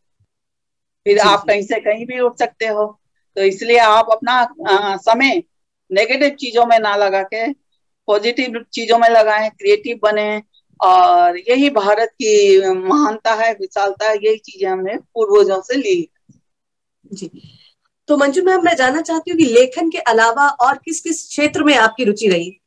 फिर 1.08 1.20
आप 1.20 1.44
कहीं 1.48 1.62
से 1.62 1.80
कहीं 1.80 2.06
भी 2.06 2.20
उठ 2.20 2.40
सकते 2.40 2.68
हो। 2.68 2.86
तो 3.38 3.42
इसलिए 3.42 3.78
आप 3.78 4.08
अपना 4.12 4.34
आ, 4.70 4.98
समय 4.98 5.44
नेगेटिव 5.92 6.30
चीज़ों 6.30 6.66
में 6.66 6.80
ना 6.80 6.96
लगा 6.96 7.22
के 7.24 7.54
पॉजिटिव 8.08 8.66
चीज़ों 8.74 8.98
में 8.98 9.10
लगाएँ 9.10 9.50
क्रिएटिव 9.50 10.00
बने 10.04 10.42
और 10.80 11.38
यही 11.38 11.70
भारत 11.70 12.10
की 12.22 12.60
महानता 12.74 13.34
है 13.34 13.54
विशालता 13.54 14.10
है 14.10 14.16
यही 14.16 14.38
चीज़ें 14.38 14.70
हमने 14.70 14.98
पूर्वजों 14.98 15.62
से 15.62 15.76
ली 15.76 16.10
जी। 17.14 17.32
तो 18.08 18.18
मंजू 18.18 18.44
मैम 18.44 18.64
मैं 18.66 18.76
जानना 18.76 19.02
चाहती 19.02 19.32
हूँ 19.32 19.38
कि 19.38 19.46
लेखन 19.46 19.90
के 19.90 19.98
अलावा 19.98 20.48
और 20.50 20.78
किस 20.78 21.02
किस 21.02 21.28
क्षेत्र 21.28 21.64
में 21.64 21.76
आपकी 21.76 22.04
रुचि 22.04 22.28
रही? 22.28 22.60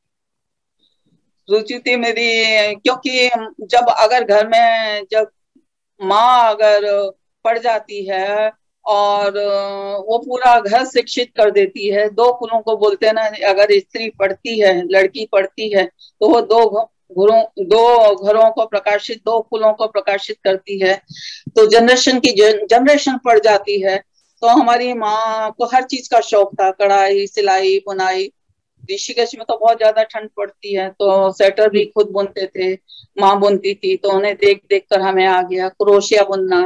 रुचि 1.49 1.79
थी 1.79 1.97
मेरी 1.97 2.31
क्योंकि 2.75 3.29
जब 3.61 3.89
अगर 3.99 4.25
घर 4.25 4.49
में 4.49 5.05
जब 5.11 5.31
माँ 6.01 6.51
अगर 6.51 7.11
पड़ 7.45 7.59
जाती 7.59 8.05
है 8.07 8.51
और 8.85 9.39
वो 10.01 10.19
पूरा 10.19 10.59
घर 10.61 10.85
शिक्षित 10.87 11.33
कर 11.37 11.51
देती 11.51 11.89
है। 11.89 12.09
दो 12.11 12.33
कुलों 12.35 12.61
को 12.61 12.77
बोलते 12.77 13.07
हैं 13.07 13.13
ना, 13.15 13.23
अगर 13.49 13.79
स्त्री 13.79 14.09
पढ़ती 14.19 14.59
है, 14.61 14.73
लड़की 14.89 15.29
पढ़ती 15.33 15.69
है 15.71 15.85
तो 15.85 16.29
वो 16.29 16.41
दो 16.43 16.65
घरों 17.13 17.43
दो 17.61 18.15
घरों 18.17 18.51
को 18.51 18.65
प्रकाशित, 18.67 19.19
दो 19.19 19.41
कुलों 19.43 19.73
को 19.75 19.87
प्रकाशित 19.89 20.37
करती 20.45 20.79
है। 20.81 20.95
तो 21.57 21.67
जनरेशन 21.69 22.19
की 22.21 22.33
जनरेशन 22.67 23.19
पड़ 23.25 23.39
जाती 23.39 23.81
है। 23.83 23.97
तो 24.43 24.49
हमारी 24.49 24.93
माँ 24.95 25.51
को 25.59 25.67
हर 25.67 25.83
चीज़ 25.85 26.09
का 26.11 26.21
शौक 26.23 26.55
था, 26.55 26.71
कढ़ाई, 26.73 27.27
सिलाई, 27.27 27.79
बुनाई। 27.87 28.31
ऋषिकेश 28.85 29.35
में 29.35 29.45
तो 29.49 29.57
बहुत 29.57 29.77
ज़्यादा 29.79 30.03
ठंड 30.05 30.29
पड़ती 30.37 30.75
है 30.75 30.89
तो 30.91 31.31
स्वेटर 31.33 31.69
भी 31.71 31.85
खुद 31.87 32.11
बुनते 32.13 32.47
थे, 32.49 32.73
माँ 33.17 33.39
बुनती 33.41 33.75
थी 33.75 33.97
तो 33.97 34.11
उन्हें 34.11 34.35
देख 34.37 34.63
देख 34.71 34.87
कर 34.91 35.01
हमें 35.01 35.27
आ 35.27 35.41
गया, 35.43 35.69
क्रोशिया 35.71 36.23
बुनना। 36.25 36.61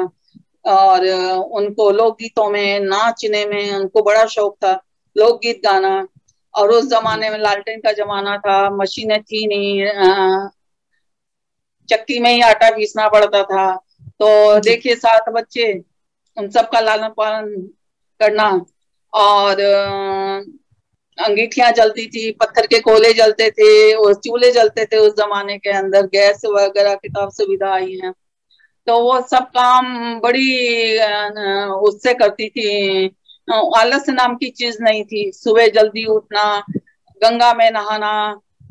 और 0.64 1.06
उनको 1.52 1.90
लोकगीतों 1.92 2.48
में 2.50 2.80
नाचने 2.82 3.44
में 3.46 3.72
उनको 3.72 4.02
बड़ा 4.02 4.24
शौक 4.28 4.56
था। 4.56 4.72
लोकगीत 5.16 5.60
गाना। 5.64 5.96
और 6.54 6.70
उस 6.70 6.88
जमाने 6.90 7.30
में 7.30 7.38
लालटेन 7.38 7.80
का 7.80 7.92
जमाना 7.92 8.36
था 8.38 8.58
मशीनें 8.72 9.20
थी 9.22 9.46
नहीं 9.46 9.80
चक्की 11.88 12.18
में 12.18 12.30
ही 12.32 12.40
आटा 12.42 12.70
पीसना 12.70 13.08
पड़ता 13.08 13.42
था। 13.44 13.66
तो 14.20 14.60
देखिए 14.60 14.94
सात 14.96 15.28
बच्चे 15.34 15.72
उन 16.36 16.48
सबका 16.50 16.80
लालन 16.80 17.08
पालन 17.16 17.50
करना। 18.20 18.48
और 19.12 19.60
अंगीठियाँ 21.18 21.70
जलती 21.72 22.06
थी 22.06 22.30
पत्थर 22.32 22.66
के 22.66 22.78
कोले 22.80 23.12
जलते 23.12 23.50
थे 23.50 23.68
और 23.94 24.14
चूल्हे 24.16 24.50
जलते 24.52 24.84
थे 24.86 24.98
उस 24.98 25.12
जमाने 25.16 25.58
के 25.58 25.70
अंदर। 25.72 26.06
गैस 26.08 26.44
वगैरह 26.46 26.94
की 26.96 27.08
काफ़ी 27.10 27.34
सुविधा 27.34 27.72
आई 27.74 27.98
है। 28.04 28.12
तो 28.86 28.98
वो 29.00 29.20
सब 29.28 29.44
काम 29.56 30.20
बड़ी 30.20 30.98
उससे 31.80 32.14
करती 32.14 32.48
थी। 32.48 33.06
आलस 33.76 34.08
नाम 34.08 34.34
की 34.36 34.48
चीज़ 34.50 34.82
नहीं 34.82 35.04
थी। 35.04 35.30
सुबह 35.32 35.66
जल्दी 35.68 36.04
उठना 36.06 36.44
गंगा 37.22 37.52
में 37.54 37.70
नहाना 37.70 38.12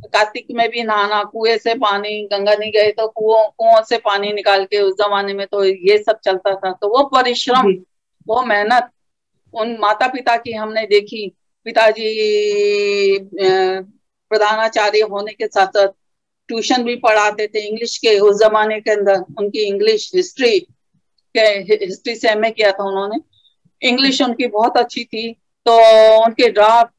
कार्तिक 0.05 0.47
में 0.51 0.67
भी 0.69 0.83
नहाना 0.83 1.23
कुएँ 1.23 1.57
से 1.57 1.73
पानी 1.75 2.21
गंगा 2.31 2.53
नहीं 2.55 2.71
गए 2.71 2.91
तो 2.91 3.07
कुओं 3.09 3.43
कुओं 3.49 3.81
से 3.83 3.97
पानी 3.99 4.31
निकाल 4.33 4.65
के 4.65 4.79
उस 4.81 4.93
जमाने 4.95 5.33
में 5.33 5.45
तो 5.47 5.63
ये 5.63 5.97
सब 5.99 6.19
चलता 6.19 6.55
था। 6.55 6.71
तो 6.71 6.87
वो 6.89 7.03
परिश्रम 7.09 7.71
वो 8.27 8.41
मेहनत 8.43 8.89
उन 9.53 9.77
माता 9.79 10.07
पिता 10.07 10.35
की 10.37 10.53
हमने 10.53 10.85
देखी। 10.87 11.27
पिताजी 11.65 13.19
प्रधानाचार्य 14.31 15.01
होने 15.11 15.33
के 15.33 15.47
साथ 15.47 15.67
साथ 15.67 15.87
ट्यूशन 16.49 16.83
भी 16.83 16.95
पढ़ाते 16.97 17.47
थे 17.47 17.67
इंग्लिश 17.67 17.97
के, 17.97 18.17
उस 18.19 18.39
जमाने 18.39 18.79
के 18.81 18.91
अंदर 18.91 19.23
उनकी 19.39 19.59
इंग्लिश 19.59 20.11
हिस्ट्री 20.15 20.59
के, 20.59 21.41
हिस्ट्री 21.75 22.15
से 22.15 22.29
एम 22.29 22.49
किया 22.49 22.71
था 22.71 22.83
उन्होंने। 22.83 23.19
इंग्लिश 23.81 24.21
उनकी 24.21 24.47
बहुत 24.49 24.77
अच्छी 24.77 25.03
थी 25.05 25.31
तो 25.65 25.77
उनके 26.23 26.49
ड्राफ्ट 26.49 26.91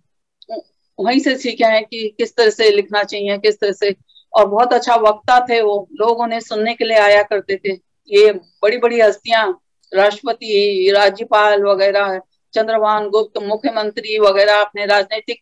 वहीं 0.99 1.21
से 1.21 1.37
सीखे 1.37 1.65
हैं 1.65 1.85
कि 1.85 2.09
किस 2.19 2.35
तरह 2.37 2.51
से 2.51 2.71
लिखना 2.71 3.03
चाहिए, 3.03 3.39
किस 3.39 3.59
तरह 3.61 3.73
से। 3.73 3.95
और 4.33 4.47
बहुत 4.49 4.73
अच्छा 4.73 4.95
वक्ता 4.99 5.39
थे 5.49 5.61
वो, 5.63 5.89
लोग 5.93 6.21
उन्हें 6.21 6.41
सुनने 6.41 6.75
के 6.75 6.85
लिए 6.85 6.99
आया 6.99 7.23
करते 7.25 7.57
थे। 7.59 7.73
ये 8.11 8.33
बड़ी 8.63 8.79
बड़ी 8.79 9.01
हस्तियाँ, 9.01 9.47
राष्ट्रपति, 9.93 10.91
राज्यपाल 10.95 11.63
वगैरह, 11.63 12.19
चंद्रभान 12.55 13.09
गुप्त, 13.09 13.39
मुख्यमंत्री 13.43 14.19
वगैरह 14.21 14.61
अपने 14.61 14.87
राजनीतिक 14.87 15.41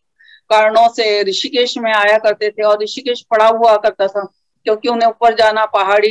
कारणों 0.53 0.89
से 0.89 1.23
ऋषिकेश 1.23 1.77
में 1.79 1.93
आया 1.93 2.19
करते 2.19 2.51
थे 2.51 2.63
और 2.63 2.83
ऋषिकेश 2.83 3.21
पड़ा 3.31 3.47
हुआ 3.49 3.77
करता 3.77 4.07
था 4.07 4.25
क्योंकि 4.67 4.89
उन्हें 4.89 5.09
ऊपर 5.09 5.35
जाना 5.35 5.65
पहाड़ी 5.67 6.11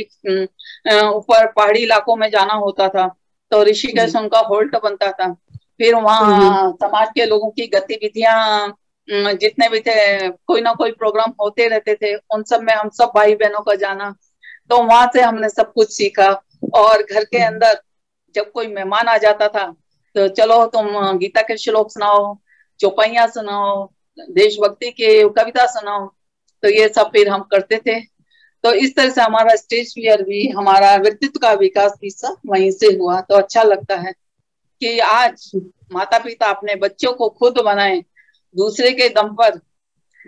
ऊपर 1.06 1.46
पहाड़ी 1.52 1.82
इलाकों 1.82 2.16
में 2.16 2.28
जाना 2.30 2.54
होता 2.54 2.88
था 2.88 3.06
तो 3.52 3.62
ऋषिकेश 3.64 4.16
उनका 4.16 4.38
होल्ट 4.40 4.76
बनता 4.76 5.10
था। 5.12 5.32
फिर 5.78 5.94
वहाँ 5.94 6.72
समाज 6.72 7.08
के 7.14 7.24
लोगों 7.26 7.50
की 7.50 7.66
गतिविधियाँ 7.66 8.76
जितने 9.08 9.68
भी 9.68 9.80
थे 9.80 10.28
कोई 10.28 10.60
ना 10.60 10.72
कोई 10.74 10.92
प्रोग्राम 10.92 11.32
होते 11.40 11.68
रहते 11.68 11.94
थे 11.94 12.14
उन 12.34 12.42
सब 12.42 12.62
में 12.62 12.74
हम 12.74 12.88
सब 12.88 13.12
भाई 13.14 13.34
बहनों 13.34 13.60
का 13.60 13.74
जाना 13.74 14.14
तो 14.70 14.82
वहाँ 14.82 15.06
से 15.14 15.22
हमने 15.22 15.48
सब 15.48 15.72
कुछ 15.72 15.92
सीखा 15.92 16.30
और 16.74 17.02
घर 17.02 17.24
के 17.24 17.42
अंदर 17.44 17.80
जब 18.34 18.50
कोई 18.52 18.66
मेहमान 18.66 19.08
आ 19.08 19.16
जाता 19.18 19.48
था 19.48 19.64
तो 20.14 20.28
चलो 20.28 20.64
तुम 20.66 20.88
गीता 21.18 21.42
के 21.42 21.56
श्लोक 21.56 21.90
सुनाओ 21.90 22.36
चौपाइया 22.80 23.26
सुनाओ 23.26 23.74
देशभक्ति 24.18 24.90
के 24.90 25.28
कविता 25.30 25.66
सुनाओ। 25.66 26.06
तो 26.62 26.68
ये 26.68 26.88
सब 26.88 27.10
फिर 27.12 27.28
हम 27.28 27.42
करते 27.50 27.76
थे। 27.78 28.00
तो 28.64 28.72
इस 28.72 28.94
तरह 28.96 29.10
से 29.10 29.20
हमारा 29.20 29.54
स्टेज 29.56 29.94
फियर 29.94 30.22
भी, 30.22 30.48
हमारा 30.48 30.94
व्यक्तित्व 30.96 31.38
का 31.40 31.52
विकास 31.52 31.92
भी 32.00 32.10
सब 32.10 32.36
वहीं 32.46 32.70
से 32.70 32.86
हुआ। 32.96 33.20
तो 33.20 33.34
अच्छा 33.34 33.62
लगता 33.62 33.96
है 33.96 34.12
कि 34.82 34.98
आज 34.98 35.50
माता 35.92 36.18
पिता 36.18 36.46
अपने 36.46 36.74
बच्चों 36.76 37.12
को 37.12 37.28
खुद 37.28 37.58
बनाए, 37.58 37.98
दूसरे 38.54 38.92
के 38.92 39.08
दम 39.08 39.34
पर 39.34 39.60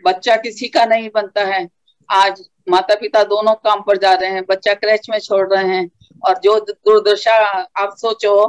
बच्चा 0.05 0.37
किसी 0.37 0.69
का 0.69 0.85
नहीं 0.85 1.09
बनता 1.15 1.45
है। 1.45 1.69
आज 2.09 2.43
माता 2.69 2.95
पिता 2.95 3.23
दोनों 3.25 3.55
काम 3.55 3.83
पर 3.83 3.99
जा 3.99 4.13
रहे 4.15 4.31
हैं, 4.31 4.45
बच्चा 4.49 4.75
क्रैच 4.75 5.09
में 5.11 5.19
छोड़ 5.19 5.47
रहे 5.55 5.69
हैं 5.69 5.89
और 6.27 6.39
जो 6.39 6.59
दुर्दशा, 6.61 7.37
आप 7.77 7.97
सोचो 7.97 8.47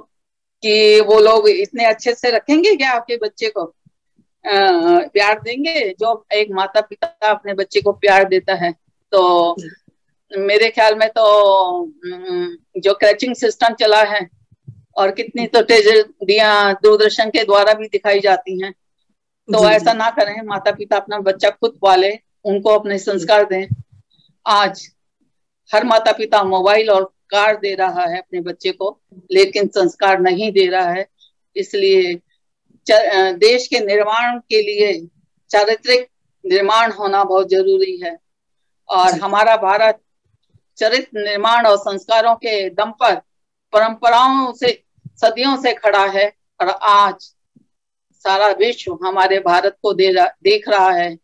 कि 0.63 1.01
वो 1.01 1.19
लोग 1.19 1.49
इतने 1.49 1.85
अच्छे 1.85 2.13
से 2.13 2.31
रखेंगे 2.31 2.75
क्या 2.75 2.91
आपके 2.91 3.17
बच्चे 3.17 3.49
को? 3.49 3.73
प्यार 4.45 5.39
देंगे 5.39 5.89
जो 5.99 6.25
एक 6.33 6.51
माता 6.51 6.81
पिता 6.81 7.07
अपने 7.29 7.53
बच्चे 7.53 7.81
को 7.81 7.91
प्यार 7.93 8.23
देता 8.29 8.53
है। 8.55 8.71
तो 9.11 9.55
मेरे 10.31 10.69
ख्याल 10.69 10.95
में 10.95 11.07
तो 11.09 11.25
जो 12.77 12.93
क्रैचिंग 12.93 13.35
सिस्टम 13.35 13.73
चला 13.73 14.01
है 14.05 14.27
और 14.97 15.11
कितनी 15.11 15.45
तो 15.47 15.61
दिया 15.61 16.51
दूरदर्शन 16.83 17.29
के 17.29 17.43
द्वारा 17.43 17.73
भी 17.73 17.87
दिखाई 17.87 18.19
जाती 18.19 18.61
हैं 18.61 18.71
तो 19.47 19.67
ऐसा 19.69 19.93
ना 19.93 20.09
करें 20.11 20.41
माता 20.43 20.71
पिता 20.71 20.97
अपना 20.97 21.19
बच्चा 21.21 21.49
खुद 21.51 21.77
पाले 21.81 22.11
उनको 22.45 22.69
अपने 22.69 22.97
संस्कार 22.99 23.43
दें। 23.45 23.65
आज 24.45 24.87
हर 25.69 25.83
माता 25.83 26.11
पिता 26.11 26.43
मोबाइल 26.43 26.89
और 26.89 27.03
कार 27.29 27.55
दे 27.57 27.73
रहा 27.75 28.03
है 28.03 28.17
अपने 28.17 28.41
बच्चे 28.41 28.71
को 28.71 28.89
लेकिन 29.31 29.67
संस्कार 29.75 30.19
नहीं 30.21 30.51
दे 30.51 30.65
रहा 30.67 30.89
है 30.89 31.07
इसलिए 31.55 32.13
देश 32.87 33.67
के 33.67 33.79
निर्माण 33.79 34.37
के 34.49 34.61
लिए 34.61 34.93
चारित्रिक 35.51 36.07
निर्माण 36.43 36.91
होना 36.91 37.23
बहुत 37.23 37.49
ज़रूरी 37.49 37.97
है। 38.03 38.17
और 38.89 39.19
हमारा 39.19 39.55
भारत 39.57 39.99
चरित्र 40.77 41.19
निर्माण 41.19 41.65
और 41.65 41.77
संस्कारों 41.77 42.35
के 42.35 42.69
दम 42.71 42.91
पर 43.01 43.15
परंपराओं 43.73 44.51
से 44.53 44.71
सदियों 45.17 45.55
से 45.61 45.73
खड़ा 45.73 46.05
है 46.07 46.27
और 46.59 46.69
आज 46.69 47.33
सारा 48.25 48.47
विश्व 48.59 48.97
हमारे 49.03 49.39
भारत 49.39 49.77
को 49.81 49.93
दे 49.93 50.11
रहा, 50.11 50.25
देख 50.43 50.69
रहा 50.69 50.89
है। 50.91 51.17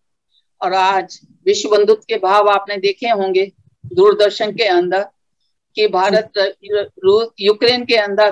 और 0.61 0.73
आज 0.73 1.19
विश्व 1.45 1.69
बंधुत्व 1.69 2.03
के 2.07 2.17
भाव 2.17 2.49
आपने 2.49 2.77
देखे 2.77 3.09
होंगे 3.09 3.51
दूरदर्शन 3.85 4.51
के 4.51 4.63
अंदर 4.63 5.05
कि 5.75 5.87
भारत 5.87 6.31
यूक्रेन 7.39 7.85
के 7.85 7.95
अंदर 7.97 8.31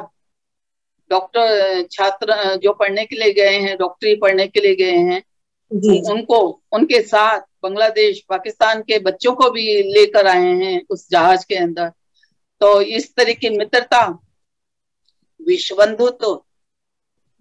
डॉक्टर 1.12 1.82
छात्र 1.91 2.56
जो 2.56 2.74
पढ़ने 2.74 3.06
के 3.06 3.15
लिए 3.15 3.34
गए 3.34 3.58
हैं 3.58 3.78
डॉक्टरी 3.78 4.15
पढ़ने 4.15 4.48
के 4.48 4.60
लिए 4.60 4.76
गए 4.76 4.98
हैं 5.10 5.22
जी, 5.72 6.00
उनको 6.12 6.39
उनके 6.74 7.02
साथ 7.02 7.39
बांग्लादेश 7.63 8.24
पाकिस्तान 8.30 8.82
के 8.82 9.00
बच्चों 9.00 9.34
को 9.36 9.50
भी 9.52 9.65
लेकर 9.93 10.28
आए 10.28 10.54
हैं 10.56 10.82
उस 10.89 11.10
जहाज़ 11.10 11.45
के 11.50 11.56
अंदर। 11.56 11.91
तो 12.62 12.82
इस 12.82 13.13
तरह 13.15 13.34
की 13.34 13.50
मित्रता 13.50 14.06
विश्व 15.39 15.76
बंधुत्व 15.76 16.26
तो 16.26 16.34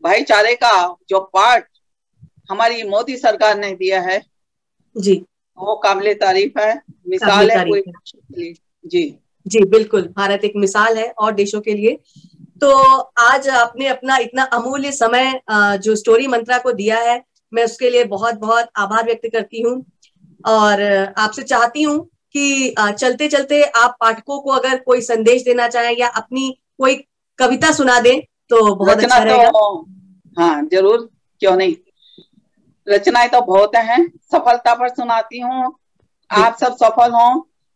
भाईचारे 0.05 0.55
का 0.55 0.97
जो 1.09 1.21
पार्ट 1.35 1.67
हमारी 2.51 2.83
मोदी 2.83 3.17
सरकार 3.17 3.59
ने 3.59 3.73
दिया 3.73 4.01
है 4.01 4.21
जी। 4.97 5.15
वो 5.59 5.77
काबिल 5.77 6.13
तारीफ़ 6.15 6.59
है 6.59 6.75
मिसाल 7.09 7.51
है 7.51 7.65
जी। 8.85 9.19
जी 9.47 9.65
बिल्कुल 9.65 10.03
भारत 10.17 10.45
एक 10.45 10.53
मिसाल 10.57 10.99
है 10.99 11.09
और 11.19 11.33
देशों 11.35 11.61
के 11.61 11.75
लिए 11.75 11.99
तो 12.63 12.71
आज 13.21 13.49
आपने 13.49 13.87
अपना 13.87 14.17
इतना 14.17 14.43
अमूल्य 14.53 14.91
समय 14.93 15.41
जो 15.79 15.95
स्टोरी 15.97 16.27
मंत्रा 16.27 16.59
को 16.59 16.73
दिया 16.73 16.99
है 17.01 17.23
मैं 17.53 17.65
उसके 17.65 17.91
लिए 17.91 18.05
बहुत 18.07 18.39
बहुत 18.39 18.69
आभार 18.77 19.05
व्यक्त 19.05 19.29
करती 19.33 19.63
हूँ। 19.63 19.75
और 20.45 20.83
आपसे 21.19 21.43
चाहती 21.43 21.83
हूँ 21.83 21.99
कि 22.35 22.75
चलते 22.99 23.29
चलते 23.29 23.63
आप 23.63 23.97
पाठकों 24.01 24.41
को 24.41 24.51
अगर 24.51 24.77
कोई 24.79 25.01
संदेश 25.01 25.43
देना 25.43 25.69
चाहें 25.69 25.95
या 25.99 26.09
अपनी 26.17 26.51
कोई 26.79 26.95
कविता 27.39 27.71
सुना 27.73 27.99
दें 28.01 28.21
तो 28.51 28.75
बहुत 28.75 28.99
अच्छा 28.99 29.19
रहेगा। 29.19 29.49
तो, 29.51 29.87
हाँ 30.37 30.63
ज़रूर 30.65 31.09
क्यों 31.41 31.57
नहीं? 31.57 31.75
रचनाएँ 32.87 33.29
तो 33.29 33.41
बहुत 33.43 33.77
हैं 33.77 34.07
सफलता 34.33 34.75
पर 34.75 34.89
सुनाती 34.89 35.41
हूँ। 35.41 35.75
आप 36.31 36.57
सब 36.57 36.77
सफल 36.77 37.13
हो 37.13 37.29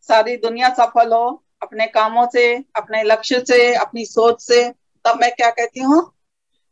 सारी 0.09 0.37
दुनिया 0.39 0.69
सफल 0.75 1.13
हो। 1.13 1.43
अपने 1.63 1.87
कामों 1.87 2.27
से, 2.33 2.65
अपने 2.77 3.03
लक्ष्य 3.03 3.41
से, 3.41 3.75
अपनी 3.75 4.05
सोच 4.05 4.43
से, 4.43 4.71
तब 5.05 5.19
मैं 5.21 5.33
क्या 5.33 5.51
कहती 5.51 5.81
हूँ? 5.81 6.13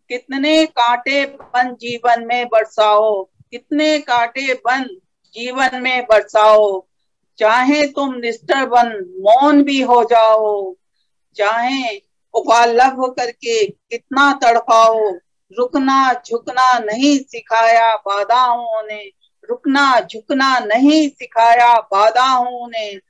कितने 0.09 0.67
कांटे 0.67 1.25
बन 1.25 1.75
जीवन 1.75 2.25
में 2.27 2.47
बरसाओ, 2.47 3.25
कितने 3.25 3.99
कांटे 3.99 4.55
बन 4.55 4.83
जीवन 5.35 5.71
में 5.75 6.05
बरसाओ। 6.05 6.87
चाहे 7.39 7.87
तुम 7.87 8.15
निष्ठर 8.15 8.67
बन, 8.67 8.89
मौन 9.21 9.63
भी 9.63 9.81
हो 9.81 10.05
जाओ। 10.05 10.75
चाहे 11.37 12.03
उपालभ 12.35 13.15
करके 13.19 13.67
कितना 13.67 14.33
तड़पाओ। 14.33 15.11
रुकना 15.59 16.23
झुकना 16.27 16.79
नहीं 16.79 17.19
सिखाया 17.19 17.97
बाधाओं 17.97 18.83
ने, 18.83 19.13
रुकना 19.51 20.01
झुकना 20.01 20.59
नहीं 20.59 21.09
सिखाया 21.09 21.81
बाधाओं 21.81 22.69
ने। 22.69 23.10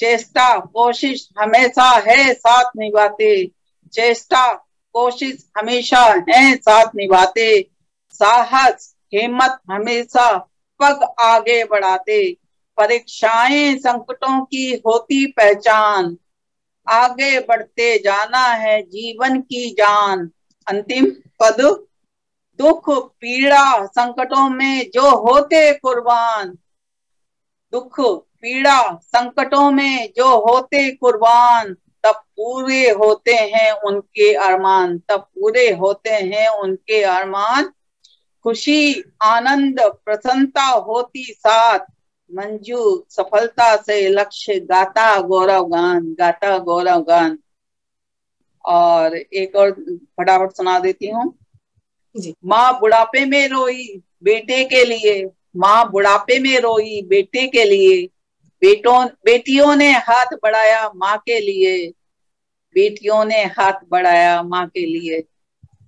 चेष्टा, 0.00 0.58
कोशिश 0.58 1.28
हमेशा 1.38 1.90
है 1.90 2.34
साथ 2.34 2.70
निभाते। 2.76 3.46
चेष्टा, 3.92 4.54
कोशिश 4.92 5.50
हमेशा 5.58 6.14
है 6.30 6.56
साथ 6.56 6.86
निभाते। 6.96 7.70
साहस, 8.12 8.96
हिम्मत 9.14 9.60
हमेशा 9.70 10.38
पग 10.82 11.14
आगे 11.20 11.64
बढ़ाते। 11.64 12.36
परीक्षाएँ 12.76 13.76
संकटों 13.76 14.44
की 14.44 14.82
होती 14.86 15.26
पहचान। 15.26 16.16
आगे 16.88 17.40
बढ़ते 17.40 17.98
जाना 17.98 18.46
है 18.46 18.82
जीवन 18.82 19.40
की 19.40 19.70
जान। 19.70 20.30
अंतिम 20.66 21.06
पद, 21.40 21.86
दुख, 22.58 22.90
पीड़ा, 22.90 23.86
संकटों 23.86 24.48
में 24.48 24.90
जो 24.94 25.10
होते 25.10 25.72
कुर्बान। 25.72 26.58
दुख 27.72 28.26
पीड़ा 28.42 28.78
संकटों 29.04 29.70
में 29.70 30.12
जो 30.16 30.28
होते 30.40 30.90
कुर्बान 30.92 31.72
तब 32.04 32.22
पूरे 32.36 32.88
होते 32.92 33.34
हैं 33.52 33.70
उनके 33.86 34.32
अरमान। 34.44 34.98
तब 35.08 35.20
पूरे 35.34 35.70
होते 35.74 36.10
हैं 36.10 36.48
उनके 36.60 37.02
अरमान। 37.08 37.72
खुशी 38.44 39.02
आनंद 39.24 39.80
प्रसन्नता 40.04 40.66
होती 40.86 41.24
साथ। 41.32 41.86
मंजू 42.30 42.82
सफलता 43.10 43.74
से 43.76 43.98
लक्ष्य 44.08 44.58
गाता 44.66 45.06
गौरव 45.28 45.68
गान 45.68 46.12
गाता 46.18 46.56
गौरव 46.64 47.02
गान। 47.04 47.38
और 48.64 49.16
एक 49.16 49.56
और 49.56 49.70
फटाफट 50.18 50.52
सुना 50.52 50.78
देती 50.78 51.10
हूँ। 51.10 51.32
माँ 52.44 52.78
बुढ़ापे 52.80 53.24
में 53.24 53.48
रोई 53.48 53.86
बेटे 54.24 54.64
के 54.64 54.84
लिए 54.84 55.24
माँ 55.56 55.90
बुढ़ापे 55.90 56.38
में 56.38 56.58
रोई 56.60 57.02
बेटे 57.02 57.46
के 57.46 57.64
लिए। 57.64 58.08
बेटों, 58.62 59.06
बेटियों 59.06 59.76
ने 59.76 59.92
हाथ 59.92 60.26
बढ़ाया 60.42 60.92
माँ 60.96 61.16
के 61.18 61.40
लिए। 61.40 61.92
बेटियों 62.74 63.24
ने 63.24 63.44
हाथ 63.44 63.72
बढ़ाया 63.90 64.42
माँ 64.42 64.66
के 64.66 64.86
लिए। 64.86 65.24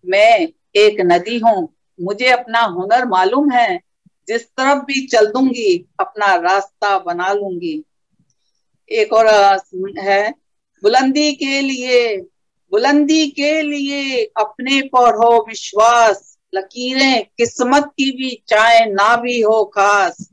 मैं 0.07 0.49
एक 0.77 1.01
नदी 1.01 1.39
हूँ, 1.39 1.75
मुझे 2.01 2.29
अपना 2.29 2.61
हुनर 2.61 3.05
मालूम 3.05 3.51
है। 3.51 3.81
जिस 4.29 4.43
तरफ़ 4.45 4.85
भी 4.85 5.07
चल 5.07 5.27
दूँगी, 5.27 5.87
अपना 6.01 6.35
रास्ता 6.35 6.99
बना 6.99 7.33
लूँगी। 7.33 7.85
एक 8.91 9.13
और 9.13 9.27
है, 9.99 10.31
बुलंदी 10.83 11.33
के 11.33 11.61
लिए, 11.61 12.17
बुलंदी 12.71 13.27
के 13.27 13.63
लिए 13.63 14.25
अपने 14.25 14.81
पर 14.81 15.15
हो 15.15 15.47
विश्वास। 15.49 16.39
लकीरें 16.55 17.25
किस्मत 17.25 17.85
की 17.85 18.11
भी, 18.11 18.43
चाहे 18.49 18.85
ना 18.87 19.17
भी 19.17 19.41
हो 19.41 19.65
खास। 19.65 20.32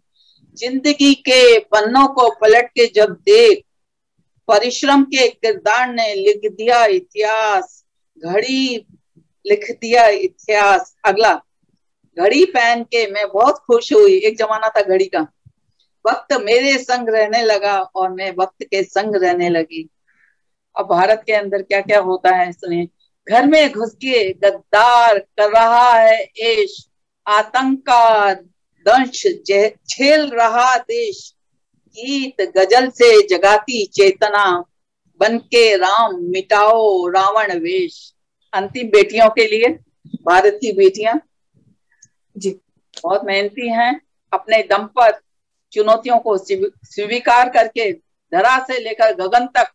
ज़िंदगी 0.60 1.14
के 1.14 1.60
पन्नों 1.66 2.08
को 2.08 2.30
पलट 2.42 2.70
के 2.70 2.86
जब 2.96 3.12
देख, 3.26 3.64
परिश्रम 4.48 5.04
के 5.06 5.28
किरदार 5.28 5.94
ने 5.94 6.14
लिख 6.16 6.52
दिया 6.52 6.86
इतिहास, 6.86 7.86
घड़ी 8.18 8.86
लिख 9.46 9.70
दिया 9.82 10.08
इतिहास। 10.08 10.96
अगला, 11.06 11.34
घड़ी 12.18 12.46
पहन 12.46 12.84
के 12.84 13.06
मैं 13.12 13.28
बहुत 13.28 13.58
खुश 13.68 13.92
हुई। 13.94 14.18
एक 14.18 14.38
जमाना 14.38 14.70
था 14.70 14.82
घड़ी 14.82 15.06
का। 15.06 15.28
वक्त 16.06 16.34
मेरे 16.34 16.78
संग 16.78 17.10
रहने 17.10 17.42
लगा 17.44 17.80
और 17.80 18.10
मैं 18.10 18.32
वक्त 18.40 18.64
के 18.64 18.84
संग 18.84 19.16
रहने 19.16 19.50
लगी। 19.50 19.88
अब 20.76 20.86
भारत 20.86 21.24
के 21.26 21.34
अंदर 21.34 21.62
क्या 21.62 21.82
क्या 21.82 22.00
होता 22.00 22.36
है, 22.36 22.52
सुनिए। 22.52 22.88
घर 23.28 23.46
में 23.46 23.72
घुस 23.72 23.94
के 23.96 24.32
गद्दार 24.34 25.20
कर 25.20 25.52
रहा 25.52 25.92
है 25.94 26.20
एश 26.38 26.88
आतंक 27.28 27.80
का 27.90 28.34
दंश 28.90 29.26
झेल 29.46 30.30
रहा 30.30 30.78
देश। 30.78 31.34
गीत 31.98 32.42
गज़ल 32.58 32.90
से 32.90 33.28
जगाती 33.28 33.86
चेतना। 33.86 34.46
बन 35.22 35.38
के 35.38 35.76
राम 35.76 36.16
मिटाओ 36.24 37.08
रावण 37.08 37.58
वेश। 37.60 37.98
अंतिम 38.54 38.88
बेटियों 38.88 39.30
के 39.30 39.48
लिए 39.48 39.68
भारत 40.26 40.58
की 40.62 40.72
बेटियाँ। 40.72 41.20
जी। 42.36 42.50
बहुत 43.04 43.26
मेहनती 43.26 43.70
हैं। 43.70 44.00
अपने 44.32 44.62
दम 44.64 44.86
पर 44.96 45.12
चुनौतियों 45.74 46.18
को 46.20 46.38
स्वीकार 46.38 47.50
करके 47.50 47.92
धरा 48.32 48.58
से 48.60 48.80
लेकर 48.80 49.14
गगन 49.16 49.46
तक 49.48 49.72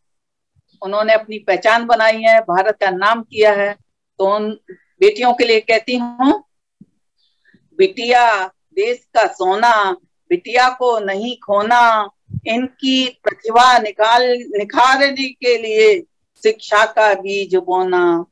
उन्होंने 0.82 1.12
अपनी 1.14 1.38
पहचान 1.38 1.86
बनाई 1.86 2.20
है 2.22 2.40
भारत 2.40 2.76
का 2.80 2.90
नाम 2.90 3.22
किया 3.22 3.52
है। 3.52 3.72
तो 4.20 4.34
उन 4.34 4.50
बेटियों 5.00 5.32
के 5.34 5.44
लिए 5.44 5.60
कहती 5.60 5.96
हूँ 5.96 6.42
बिटिया 7.78 8.24
देश 8.76 8.98
का 9.14 9.26
सोना, 9.26 9.96
बिटिया 10.30 10.68
को 10.68 10.98
नहीं 10.98 11.36
खोना, 11.36 12.08
इनकी 12.46 13.20
प्रतिभा 13.22 13.78
निकाल, 13.78 14.22
निखारने 14.54 15.28
के 15.28 15.58
लिए 15.58 16.00
शिक्षा 16.42 16.84
का 16.84 17.14
बीज 17.14 17.54
बोना। 17.56 18.24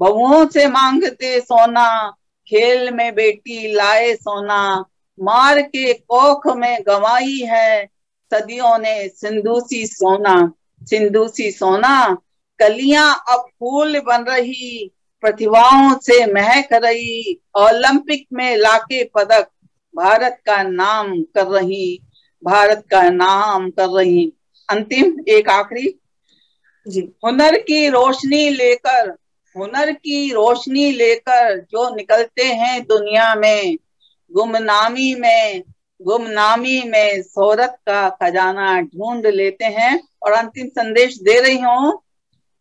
बहुओं 0.00 0.46
से 0.46 0.66
मांगते 0.66 1.40
सोना, 1.40 2.16
खेल 2.46 2.90
में 2.90 3.14
बेटी 3.14 3.72
लाए 3.72 4.14
सोना, 4.14 4.84
मार 5.20 5.60
के 5.62 5.92
कोख 5.92 6.56
में 6.56 6.78
गवाई 6.86 7.38
है, 7.38 7.86
सदियों 8.32 8.78
ने 8.78 9.08
सिंधु 9.08 9.60
सी 9.60 9.86
सोना। 9.86 10.52
सिंधु 10.82 11.28
सी 11.28 11.50
सोना, 11.50 12.16
कलियाँ 12.58 13.24
अब 13.28 13.40
फूल 13.40 14.00
बन 14.00 14.24
रही, 14.24 14.90
प्रतिभाओं 15.20 15.94
से 15.94 16.32
महक 16.32 16.68
रही, 16.72 17.40
ओलंपिक 17.56 18.26
में 18.32 18.56
लाके 18.56 19.04
पदक। 19.04 19.48
भारत 19.94 20.38
का 20.46 20.62
नाम 20.62 21.12
कर 21.34 21.46
रही 21.48 21.98
भारत 22.42 22.84
का 22.90 23.02
नाम 23.10 23.70
कर 23.70 23.88
रही। 23.90 24.24
अंतिम 24.68 25.16
एक 25.28 25.48
आखिरी। 25.48 25.88
जी। 26.86 27.00
हुनर 27.24 27.56
की 27.60 27.88
रोशनी 27.88 28.48
लेकर 28.50 29.08
हुनर 29.56 29.90
की 29.94 30.30
रोशनी 30.32 30.90
लेकर 30.92 31.56
जो 31.62 31.94
निकलते 31.94 32.44
हैं 32.54 32.80
दुनिया 32.84 33.34
में 33.34 33.76
गुमनामी 34.30 35.14
में 35.14 35.62
गुमनामी 36.00 36.80
में 36.82 37.22
शोहरत 37.22 37.76
का 37.86 38.08
खजाना 38.22 38.80
ढूंढ 38.82 39.26
लेते 39.28 39.64
हैं। 39.70 39.98
और 40.22 40.32
अंतिम 40.32 40.66
संदेश 40.68 41.18
दे 41.22 41.38
रही 41.40 41.58
हूँ 41.58 41.92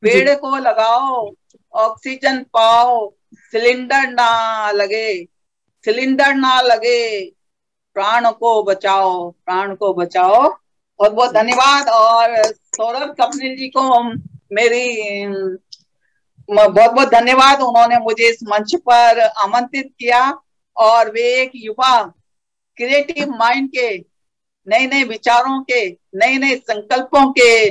पेड़ 0.03 0.35
को 0.35 0.55
लगाओ 0.57 1.29
ऑक्सीजन 1.73 2.41
पाओ 2.53 3.09
सिलेंडर 3.53 4.07
ना 4.09 4.71
लगे। 4.71 5.09
सिलेंडर 5.85 6.33
ना 6.35 6.59
लगे, 6.61 6.99
प्राण 7.95 8.29
को 8.31 8.63
बचाओ, 8.63 9.29
प्राण 9.29 9.75
को 9.75 9.93
बचाओ। 9.93 10.41
बहुत 10.99 11.11
बहुत 11.11 11.33
धन्यवाद। 11.33 11.87
और 11.89 12.43
सौरभ 12.45 13.15
कपिल 13.21 13.55
जी 13.57 13.67
को 13.67 14.03
मेरी 14.53 15.25
बहुत 16.49 16.91
बहुत 16.91 17.07
धन्यवाद। 17.09 17.61
उन्होंने 17.61 17.97
मुझे 17.99 18.29
इस 18.29 18.43
मंच 18.43 18.75
पर 18.75 19.19
आमंत्रित 19.19 19.93
किया। 19.99 20.21
और 20.77 21.09
वे 21.11 21.23
एक 21.41 21.51
युवा 21.55 22.01
क्रिएटिव 22.77 23.29
माइंड 23.29 23.69
के 23.69 23.89
नए 24.67 24.85
नए 24.87 25.03
विचारों 25.03 25.61
के 25.63 25.85
नए 26.15 26.37
नए 26.37 26.55
संकल्पों 26.57 27.31
के 27.31 27.69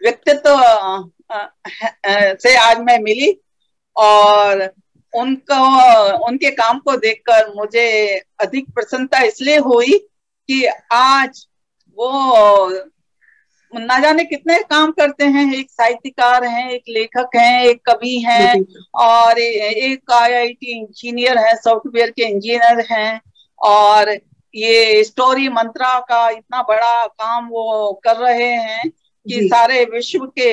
व्यक्तित्व 0.00 0.54
से 2.42 2.56
आज 2.56 2.78
मैं 2.80 2.98
मिली। 2.98 3.32
और 3.96 4.62
उनको 5.20 6.24
उनके 6.26 6.50
काम 6.50 6.78
को 6.78 6.96
देखकर 6.96 7.52
मुझे 7.54 7.86
अधिक 8.40 8.70
प्रसन्नता 8.74 9.20
इसलिए 9.22 9.58
हुई 9.58 9.98
कि 10.48 10.64
आज 10.92 11.46
वो 11.98 12.68
ना 13.72 13.98
जाने 13.98 14.24
कितने 14.24 14.58
काम 14.62 14.90
करते 14.92 15.24
हैं। 15.24 15.52
एक 15.54 15.70
साहित्यकार 15.70 16.44
हैं 16.44 16.70
एक 16.70 16.82
लेखक 16.88 17.36
हैं 17.36 17.64
एक 17.64 17.80
कवि 17.88 18.18
हैं 18.26 18.64
और 18.94 19.38
एक 19.38 20.12
आईआईटी 20.12 20.78
इंजीनियर 20.78 21.38
है 21.38 21.54
सॉफ्टवेयर 21.56 22.10
के 22.10 22.22
इंजीनियर 22.22 22.84
हैं 22.90 23.20
और 23.58 24.10
ये 24.54 25.02
स्टोरी 25.04 25.48
मंत्रा 25.48 25.98
का 26.00 26.28
इतना 26.30 26.62
बड़ा 26.62 27.06
काम 27.06 27.48
वो 27.48 27.92
कर 28.04 28.16
रहे 28.16 28.52
हैं 28.52 28.88
कि 28.88 29.48
सारे 29.48 29.84
विश्व 29.84 30.26
के 30.38 30.52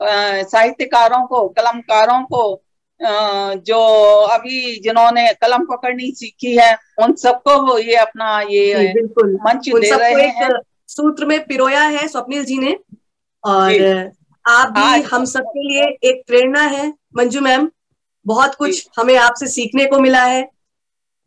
साहित्यकारों 0.00 1.26
को 1.26 1.48
कलमकारों 1.48 2.22
को 2.24 2.42
जो 3.02 3.78
अभी 4.26 4.76
जिन्होंने 4.80 5.26
कलम 5.34 5.64
पकड़नी 5.66 6.10
सीखी 6.12 6.56
है 6.56 6.72
उन 6.98 7.14
सबको 7.16 7.56
वो 7.62 7.78
ये 7.78 7.96
अपना 7.96 8.40
ये 8.50 8.92
मंच 9.16 9.68
दे 9.68 9.90
रहे 9.90 10.26
हैं। 10.28 10.50
सूत्र 10.88 11.26
में 11.26 11.44
पिरोया 11.46 11.82
है 11.82 12.06
स्वप्निल 12.08 12.44
जी 12.44 12.58
ने। 12.58 12.76
और 13.44 14.12
आप 14.44 14.70
भी 14.70 15.02
हम 15.02 15.24
सबके 15.24 15.62
लिए 15.62 15.84
एक 16.04 16.22
प्रेरणा 16.26 16.62
है 16.62 16.88
मंजू 17.16 17.40
मैम। 17.40 17.70
बहुत 18.26 18.54
कुछ 18.54 18.88
हमें 18.98 19.16
आपसे 19.16 19.46
सीखने 19.46 19.84
को 19.86 19.98
मिला 19.98 20.22
है। 20.24 20.48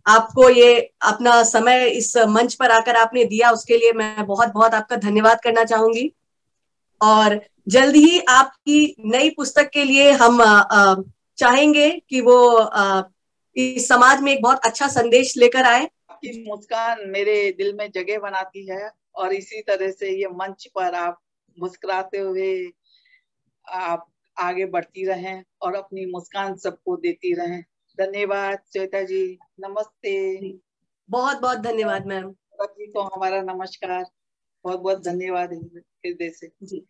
आपको 0.05 0.49
ये 0.49 0.75
अपना 1.01 1.41
समय 1.43 1.87
इस 1.87 2.15
मंच 2.29 2.53
पर 2.53 2.71
आकर 2.71 2.95
आपने 2.95 3.23
दिया 3.25 3.51
उसके 3.51 3.77
लिए 3.77 3.91
मैं 3.93 4.25
बहुत 4.25 4.51
बहुत 4.53 4.73
आपका 4.73 4.95
धन्यवाद 4.97 5.41
करना 5.41 5.63
चाहूँगी। 5.63 6.11
और 7.01 7.39
जल्द 7.67 7.95
ही 7.95 8.19
आपकी 8.19 8.95
नई 9.05 9.29
पुस्तक 9.29 9.69
के 9.69 9.83
लिए 9.83 10.11
हम 10.11 10.41
चाहेंगे 11.37 11.89
कि 12.09 12.21
वो 12.21 12.37
इस 13.55 13.87
समाज 13.87 14.21
में 14.21 14.31
एक 14.31 14.41
बहुत 14.43 14.65
अच्छा 14.65 14.87
संदेश 14.87 15.33
लेकर 15.37 15.65
आए। 15.65 15.83
आपकी 16.09 16.43
मुस्कान 16.49 17.09
मेरे 17.09 17.35
दिल 17.51 17.73
में 17.73 17.89
जगह 17.91 18.19
बनाती 18.19 18.65
है 18.67 18.89
और 19.15 19.33
इसी 19.33 19.61
तरह 19.61 19.91
से 19.91 20.09
ये 20.11 20.27
मंच 20.27 20.67
पर 20.75 20.95
आप 20.95 21.19
मुस्कुराते 21.57 22.17
हुए 22.17 22.71
आप 23.67 24.05
आगे 24.37 24.65
बढ़ती 24.65 25.05
रहें 25.05 25.43
और 25.61 25.75
अपनी 25.75 26.05
मुस्कान 26.05 26.55
सबको 26.55 26.95
देती 26.97 27.33
रहें। 27.33 27.61
धन्यवाद 27.97 28.59
श्वेता 28.73 29.01
जी। 29.03 29.37
नमस्ते। 29.59 30.13
बहुत 31.09 31.41
बहुत 31.41 31.57
धन्यवाद 31.57 32.05
मैम। 32.05 32.31
जी 32.61 32.87
को 32.87 33.01
हमारा 33.01 33.41
नमस्कार। 33.41 34.05
बहुत 34.65 34.79
बहुत 34.79 35.03
धन्यवाद 35.03 35.53
हृदय 35.53 36.29
से। 36.29 36.51
जी। 36.63 36.85